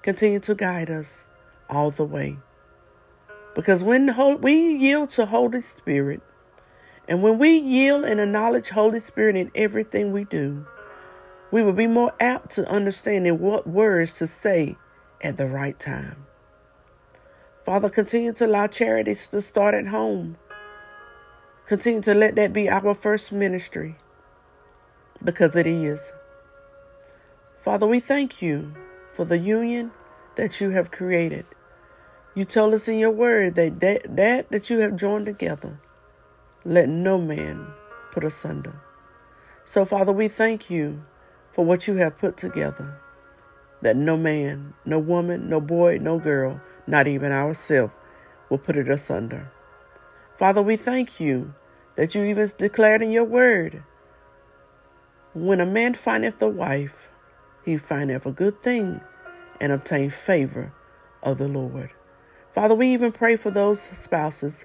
continue 0.00 0.40
to 0.40 0.54
guide 0.54 0.88
us 0.88 1.26
all 1.70 1.90
the 1.90 2.04
way. 2.04 2.36
Because 3.54 3.82
when 3.82 4.14
we 4.40 4.76
yield 4.76 5.10
to 5.10 5.26
Holy 5.26 5.60
Spirit, 5.60 6.20
and 7.08 7.22
when 7.22 7.38
we 7.38 7.56
yield 7.56 8.04
and 8.04 8.20
acknowledge 8.20 8.68
Holy 8.68 9.00
Spirit 9.00 9.36
in 9.36 9.50
everything 9.54 10.12
we 10.12 10.24
do, 10.24 10.66
we 11.50 11.62
will 11.62 11.72
be 11.72 11.88
more 11.88 12.12
apt 12.20 12.50
to 12.52 12.70
understanding 12.70 13.40
what 13.40 13.66
words 13.66 14.18
to 14.18 14.26
say 14.26 14.76
at 15.22 15.36
the 15.36 15.46
right 15.46 15.78
time. 15.78 16.26
Father, 17.64 17.90
continue 17.90 18.32
to 18.34 18.46
allow 18.46 18.66
charities 18.66 19.26
to 19.28 19.40
start 19.40 19.74
at 19.74 19.88
home. 19.88 20.36
Continue 21.66 22.02
to 22.02 22.14
let 22.14 22.36
that 22.36 22.52
be 22.52 22.68
our 22.68 22.94
first 22.94 23.32
ministry 23.32 23.96
because 25.22 25.56
it 25.56 25.66
is. 25.66 26.12
Father, 27.62 27.86
we 27.86 28.00
thank 28.00 28.40
you 28.40 28.72
for 29.12 29.24
the 29.24 29.38
union 29.38 29.90
that 30.36 30.60
you 30.60 30.70
have 30.70 30.90
created. 30.90 31.44
You 32.40 32.46
told 32.46 32.72
us 32.72 32.88
in 32.88 32.98
your 32.98 33.10
word 33.10 33.56
that 33.56 33.80
that, 33.80 34.16
that, 34.16 34.50
that 34.50 34.70
you 34.70 34.78
have 34.78 34.96
joined 34.96 35.26
together, 35.26 35.78
let 36.64 36.88
no 36.88 37.18
man 37.18 37.66
put 38.12 38.24
asunder. 38.24 38.80
So, 39.64 39.84
Father, 39.84 40.10
we 40.10 40.26
thank 40.28 40.70
you 40.70 41.04
for 41.52 41.66
what 41.66 41.86
you 41.86 41.96
have 41.96 42.16
put 42.16 42.38
together, 42.38 42.98
that 43.82 43.94
no 43.98 44.16
man, 44.16 44.72
no 44.86 44.98
woman, 44.98 45.50
no 45.50 45.60
boy, 45.60 45.98
no 46.00 46.18
girl, 46.18 46.58
not 46.86 47.06
even 47.06 47.30
ourselves, 47.30 47.92
will 48.48 48.56
put 48.56 48.78
it 48.78 48.88
asunder. 48.88 49.52
Father, 50.38 50.62
we 50.62 50.76
thank 50.76 51.20
you 51.20 51.52
that 51.96 52.14
you 52.14 52.24
even 52.24 52.48
declared 52.56 53.02
in 53.02 53.10
your 53.10 53.24
word 53.24 53.82
when 55.34 55.60
a 55.60 55.66
man 55.66 55.92
findeth 55.92 56.40
a 56.40 56.48
wife, 56.48 57.10
he 57.66 57.76
findeth 57.76 58.24
a 58.24 58.32
good 58.32 58.56
thing 58.62 59.02
and 59.60 59.72
obtain 59.72 60.08
favor 60.08 60.72
of 61.22 61.36
the 61.36 61.46
Lord. 61.46 61.92
Father, 62.52 62.74
we 62.74 62.92
even 62.92 63.12
pray 63.12 63.36
for 63.36 63.50
those 63.50 63.80
spouses 63.80 64.64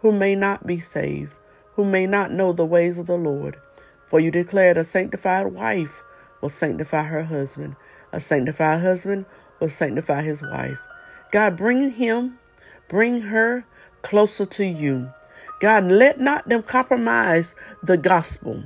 who 0.00 0.12
may 0.12 0.36
not 0.36 0.66
be 0.66 0.78
saved, 0.78 1.34
who 1.72 1.84
may 1.84 2.06
not 2.06 2.30
know 2.30 2.52
the 2.52 2.64
ways 2.64 2.98
of 2.98 3.06
the 3.06 3.16
Lord. 3.16 3.56
For 4.06 4.20
you 4.20 4.30
declared 4.30 4.76
a 4.76 4.84
sanctified 4.84 5.46
wife 5.48 6.02
will 6.40 6.48
sanctify 6.48 7.02
her 7.02 7.24
husband, 7.24 7.74
a 8.12 8.20
sanctified 8.20 8.80
husband 8.82 9.26
will 9.58 9.68
sanctify 9.68 10.22
his 10.22 10.42
wife. 10.42 10.80
God, 11.32 11.56
bring 11.56 11.90
him, 11.90 12.38
bring 12.88 13.22
her 13.22 13.64
closer 14.02 14.46
to 14.46 14.64
you. 14.64 15.10
God, 15.60 15.90
let 15.90 16.20
not 16.20 16.48
them 16.48 16.62
compromise 16.62 17.54
the 17.82 17.96
gospel 17.96 18.62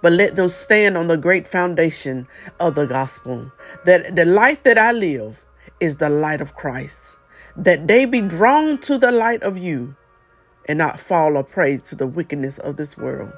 but 0.00 0.10
let 0.10 0.36
them 0.36 0.48
stand 0.48 0.96
on 0.96 1.06
the 1.06 1.18
great 1.18 1.46
foundation 1.46 2.26
of 2.58 2.74
the 2.74 2.86
gospel. 2.86 3.52
That 3.84 4.16
the 4.16 4.24
life 4.24 4.62
that 4.62 4.78
I 4.78 4.92
live 4.92 5.44
is 5.80 5.98
the 5.98 6.08
light 6.08 6.40
of 6.40 6.54
Christ 6.54 7.18
that 7.56 7.88
they 7.88 8.04
be 8.04 8.20
drawn 8.20 8.78
to 8.78 8.98
the 8.98 9.10
light 9.10 9.42
of 9.42 9.56
you 9.56 9.96
and 10.68 10.78
not 10.78 11.00
fall 11.00 11.36
a 11.36 11.44
prey 11.44 11.78
to 11.78 11.94
the 11.94 12.06
wickedness 12.06 12.58
of 12.58 12.76
this 12.76 12.96
world. 12.96 13.32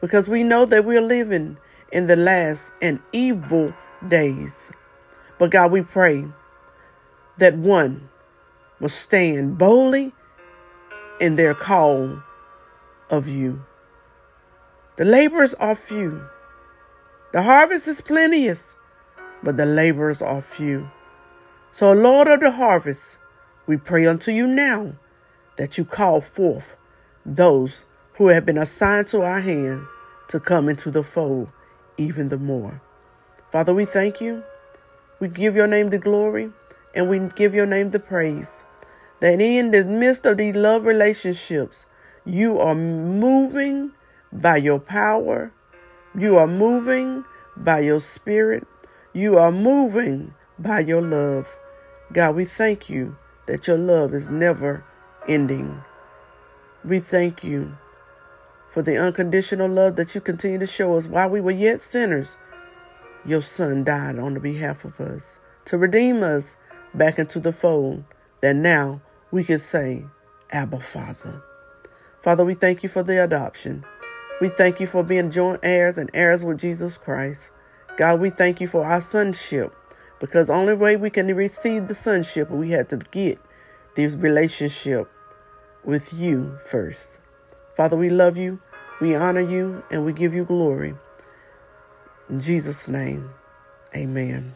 Because 0.00 0.28
we 0.28 0.42
know 0.42 0.64
that 0.66 0.84
we're 0.84 1.02
living 1.02 1.58
in 1.92 2.06
the 2.06 2.16
last 2.16 2.72
and 2.80 3.00
evil 3.12 3.72
days. 4.08 4.70
But 5.38 5.50
God, 5.50 5.70
we 5.70 5.82
pray 5.82 6.26
that 7.38 7.56
one 7.56 8.08
will 8.80 8.88
stand 8.88 9.58
boldly 9.58 10.12
in 11.20 11.36
their 11.36 11.54
call 11.54 12.22
of 13.10 13.28
you. 13.28 13.64
The 14.96 15.04
laborers 15.04 15.54
are 15.54 15.74
few. 15.74 16.24
The 17.32 17.42
harvest 17.42 17.88
is 17.88 18.00
plenteous, 18.00 18.76
but 19.42 19.56
the 19.56 19.66
laborers 19.66 20.20
are 20.20 20.42
few. 20.42 20.90
So, 21.70 21.92
Lord 21.92 22.28
of 22.28 22.40
the 22.40 22.50
harvest, 22.50 23.18
we 23.72 23.78
pray 23.78 24.04
unto 24.04 24.30
you 24.30 24.46
now 24.46 24.92
that 25.56 25.78
you 25.78 25.84
call 25.86 26.20
forth 26.20 26.76
those 27.24 27.86
who 28.16 28.28
have 28.28 28.44
been 28.44 28.58
assigned 28.58 29.06
to 29.06 29.22
our 29.22 29.40
hand 29.40 29.86
to 30.28 30.38
come 30.38 30.68
into 30.68 30.90
the 30.90 31.02
fold 31.02 31.48
even 31.96 32.28
the 32.28 32.36
more. 32.36 32.82
Father, 33.50 33.72
we 33.72 33.86
thank 33.86 34.20
you. 34.20 34.42
We 35.20 35.28
give 35.28 35.56
your 35.56 35.66
name 35.66 35.86
the 35.86 35.96
glory 35.96 36.50
and 36.94 37.08
we 37.08 37.18
give 37.34 37.54
your 37.54 37.64
name 37.64 37.92
the 37.92 37.98
praise. 37.98 38.62
That 39.20 39.40
in 39.40 39.70
the 39.70 39.86
midst 39.86 40.26
of 40.26 40.36
these 40.36 40.54
love 40.54 40.84
relationships, 40.84 41.86
you 42.26 42.58
are 42.58 42.74
moving 42.74 43.92
by 44.34 44.58
your 44.58 44.80
power, 44.80 45.50
you 46.14 46.36
are 46.36 46.46
moving 46.46 47.24
by 47.56 47.80
your 47.80 48.00
spirit, 48.00 48.66
you 49.14 49.38
are 49.38 49.50
moving 49.50 50.34
by 50.58 50.80
your 50.80 51.00
love. 51.00 51.48
God, 52.12 52.36
we 52.36 52.44
thank 52.44 52.90
you 52.90 53.16
that 53.46 53.66
your 53.66 53.78
love 53.78 54.14
is 54.14 54.28
never 54.28 54.84
ending. 55.28 55.82
We 56.84 56.98
thank 56.98 57.44
you 57.44 57.76
for 58.70 58.82
the 58.82 58.96
unconditional 58.96 59.68
love 59.68 59.96
that 59.96 60.14
you 60.14 60.20
continue 60.20 60.58
to 60.58 60.66
show 60.66 60.94
us 60.96 61.06
while 61.06 61.28
we 61.28 61.40
were 61.40 61.50
yet 61.50 61.80
sinners. 61.80 62.36
Your 63.24 63.42
Son 63.42 63.84
died 63.84 64.18
on 64.18 64.34
the 64.34 64.40
behalf 64.40 64.84
of 64.84 65.00
us 65.00 65.40
to 65.66 65.78
redeem 65.78 66.22
us 66.22 66.56
back 66.94 67.18
into 67.18 67.38
the 67.38 67.52
fold, 67.52 68.04
that 68.40 68.56
now 68.56 69.00
we 69.30 69.44
can 69.44 69.58
say, 69.58 70.04
Abba, 70.50 70.80
Father. 70.80 71.42
Father, 72.20 72.44
we 72.44 72.54
thank 72.54 72.82
you 72.82 72.88
for 72.88 73.02
the 73.02 73.22
adoption. 73.22 73.84
We 74.40 74.48
thank 74.48 74.80
you 74.80 74.86
for 74.86 75.02
being 75.02 75.30
joint 75.30 75.60
heirs 75.62 75.98
and 75.98 76.10
heirs 76.14 76.44
with 76.44 76.58
Jesus 76.58 76.98
Christ. 76.98 77.50
God, 77.96 78.20
we 78.20 78.30
thank 78.30 78.60
you 78.60 78.66
for 78.66 78.84
our 78.84 79.00
sonship 79.00 79.74
because 80.22 80.48
only 80.48 80.72
way 80.72 80.94
we 80.94 81.10
can 81.10 81.26
receive 81.34 81.88
the 81.88 81.96
sonship, 81.96 82.48
we 82.48 82.70
had 82.70 82.88
to 82.90 82.96
get 83.10 83.40
the 83.96 84.06
relationship 84.06 85.10
with 85.82 86.14
you 86.14 86.56
first. 86.64 87.18
Father, 87.76 87.96
we 87.96 88.08
love 88.08 88.36
you, 88.36 88.60
we 89.00 89.16
honor 89.16 89.40
you, 89.40 89.82
and 89.90 90.04
we 90.04 90.12
give 90.12 90.32
you 90.32 90.44
glory. 90.44 90.94
In 92.30 92.38
Jesus' 92.38 92.86
name, 92.86 93.30
amen. 93.96 94.54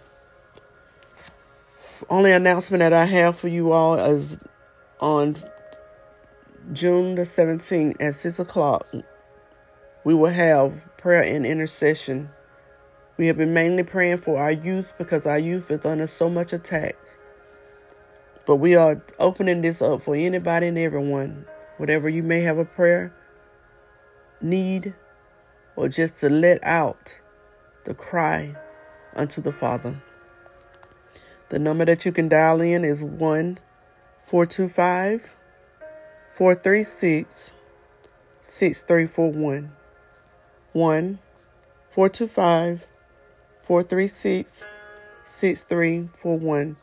Only 2.09 2.31
announcement 2.31 2.79
that 2.79 2.92
I 2.92 3.07
have 3.07 3.37
for 3.37 3.48
you 3.48 3.72
all 3.72 3.98
is 3.98 4.38
on 5.00 5.35
June 6.72 7.16
the 7.16 7.22
17th 7.22 7.96
at 7.98 8.14
6 8.14 8.38
o'clock, 8.38 8.87
we 10.05 10.14
will 10.14 10.31
have 10.31 10.81
prayer 10.96 11.24
and 11.24 11.44
intercession. 11.44 12.31
We 13.16 13.29
have 13.29 13.38
been 13.38 13.55
mainly 13.55 13.83
praying 13.83 14.18
for 14.18 14.38
our 14.38 14.52
youth 14.52 14.92
because 14.98 15.26
our 15.26 15.38
youth 15.38 15.70
is 15.70 15.85
under 15.87 16.07
so 16.07 16.29
much 16.29 16.52
attack. 16.52 16.96
But 18.44 18.57
we 18.57 18.74
are 18.74 19.02
opening 19.18 19.62
this 19.62 19.81
up 19.81 20.02
for 20.02 20.14
anybody 20.14 20.66
and 20.66 20.79
everyone, 20.79 21.46
whatever 21.79 22.09
you 22.09 22.22
may 22.22 22.40
have 22.40 22.59
a 22.59 22.64
prayer 22.64 23.14
need 24.40 24.94
or 25.76 25.88
just 25.88 26.20
to 26.20 26.29
let 26.29 26.62
out 26.62 27.20
the 27.85 27.94
cry 27.94 28.55
unto 29.14 29.40
the 29.40 29.52
Father. 29.52 30.02
The 31.48 31.59
number 31.59 31.85
that 31.85 32.05
you 32.05 32.12
can 32.12 32.29
dial 32.29 32.61
in 32.61 32.85
is 32.85 33.02
1 33.02 33.59
425 34.24 35.37
436 36.35 37.52
6341. 38.42 39.72
1 40.72 41.18
425 41.88 42.87
436 43.66 44.64
6341. 45.24 46.76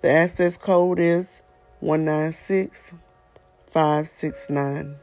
The 0.00 0.08
access 0.08 0.56
code 0.56 0.98
is 0.98 1.42
196 1.80 2.94
569. 3.66 4.96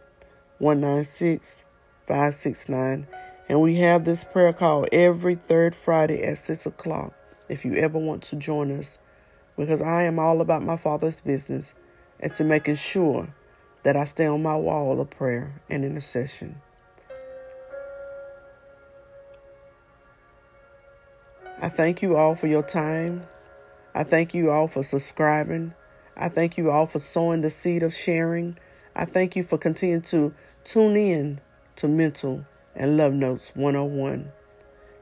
196 0.58 1.64
569. 2.08 3.08
And 3.48 3.62
we 3.62 3.76
have 3.76 4.04
this 4.04 4.24
prayer 4.24 4.52
call 4.52 4.88
every 4.92 5.36
third 5.36 5.76
Friday 5.76 6.24
at 6.24 6.40
6 6.40 6.66
o'clock 6.66 7.14
if 7.48 7.64
you 7.64 7.76
ever 7.76 8.00
want 8.00 8.24
to 8.24 8.36
join 8.36 8.72
us 8.72 8.98
because 9.56 9.80
I 9.80 10.04
am 10.04 10.18
all 10.18 10.42
about 10.42 10.64
my 10.64 10.76
Father's 10.76 11.22
business 11.22 11.76
and 12.20 12.34
to 12.34 12.44
making 12.44 12.78
sure 12.78 13.36
that 13.84 13.96
I 13.96 14.06
stay 14.06 14.26
on 14.26 14.42
my 14.42 14.56
wall 14.56 15.00
of 15.00 15.12
prayer 15.12 15.62
and 15.70 15.86
intercession. 15.86 16.64
I 21.60 21.70
thank 21.70 22.02
you 22.02 22.16
all 22.16 22.36
for 22.36 22.48
your 22.48 22.64
time. 22.64 23.22
I 23.96 24.04
thank 24.04 24.34
you 24.34 24.52
all 24.52 24.68
for 24.68 24.84
subscribing. 24.84 25.74
I 26.16 26.30
thank 26.30 26.58
you 26.58 26.70
all 26.72 26.86
for 26.86 27.00
sowing 27.00 27.42
the 27.42 27.50
seed 27.50 27.84
of 27.84 27.94
sharing. 27.94 28.58
I 28.96 29.06
thank 29.06 29.36
you 29.36 29.44
for 29.44 29.58
continuing 29.58 30.04
to 30.04 30.34
tune 30.64 30.96
in 30.96 31.42
to 31.78 31.88
Mental 31.88 32.46
and 32.76 32.98
Love 32.98 33.14
Notes 33.14 33.52
101. 33.56 34.32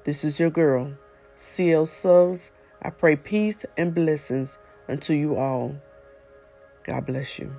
This 0.04 0.24
is 0.24 0.40
your 0.40 0.50
girl, 0.50 0.94
CL 1.38 1.86
Subs 1.86 2.52
I 2.86 2.92
pray 2.92 3.16
peace 3.16 3.66
and 3.78 3.96
blessings 3.96 4.60
unto 4.88 5.14
you 5.14 5.38
all. 5.38 5.76
God 6.84 7.08
bless 7.08 7.40
you. 7.40 7.56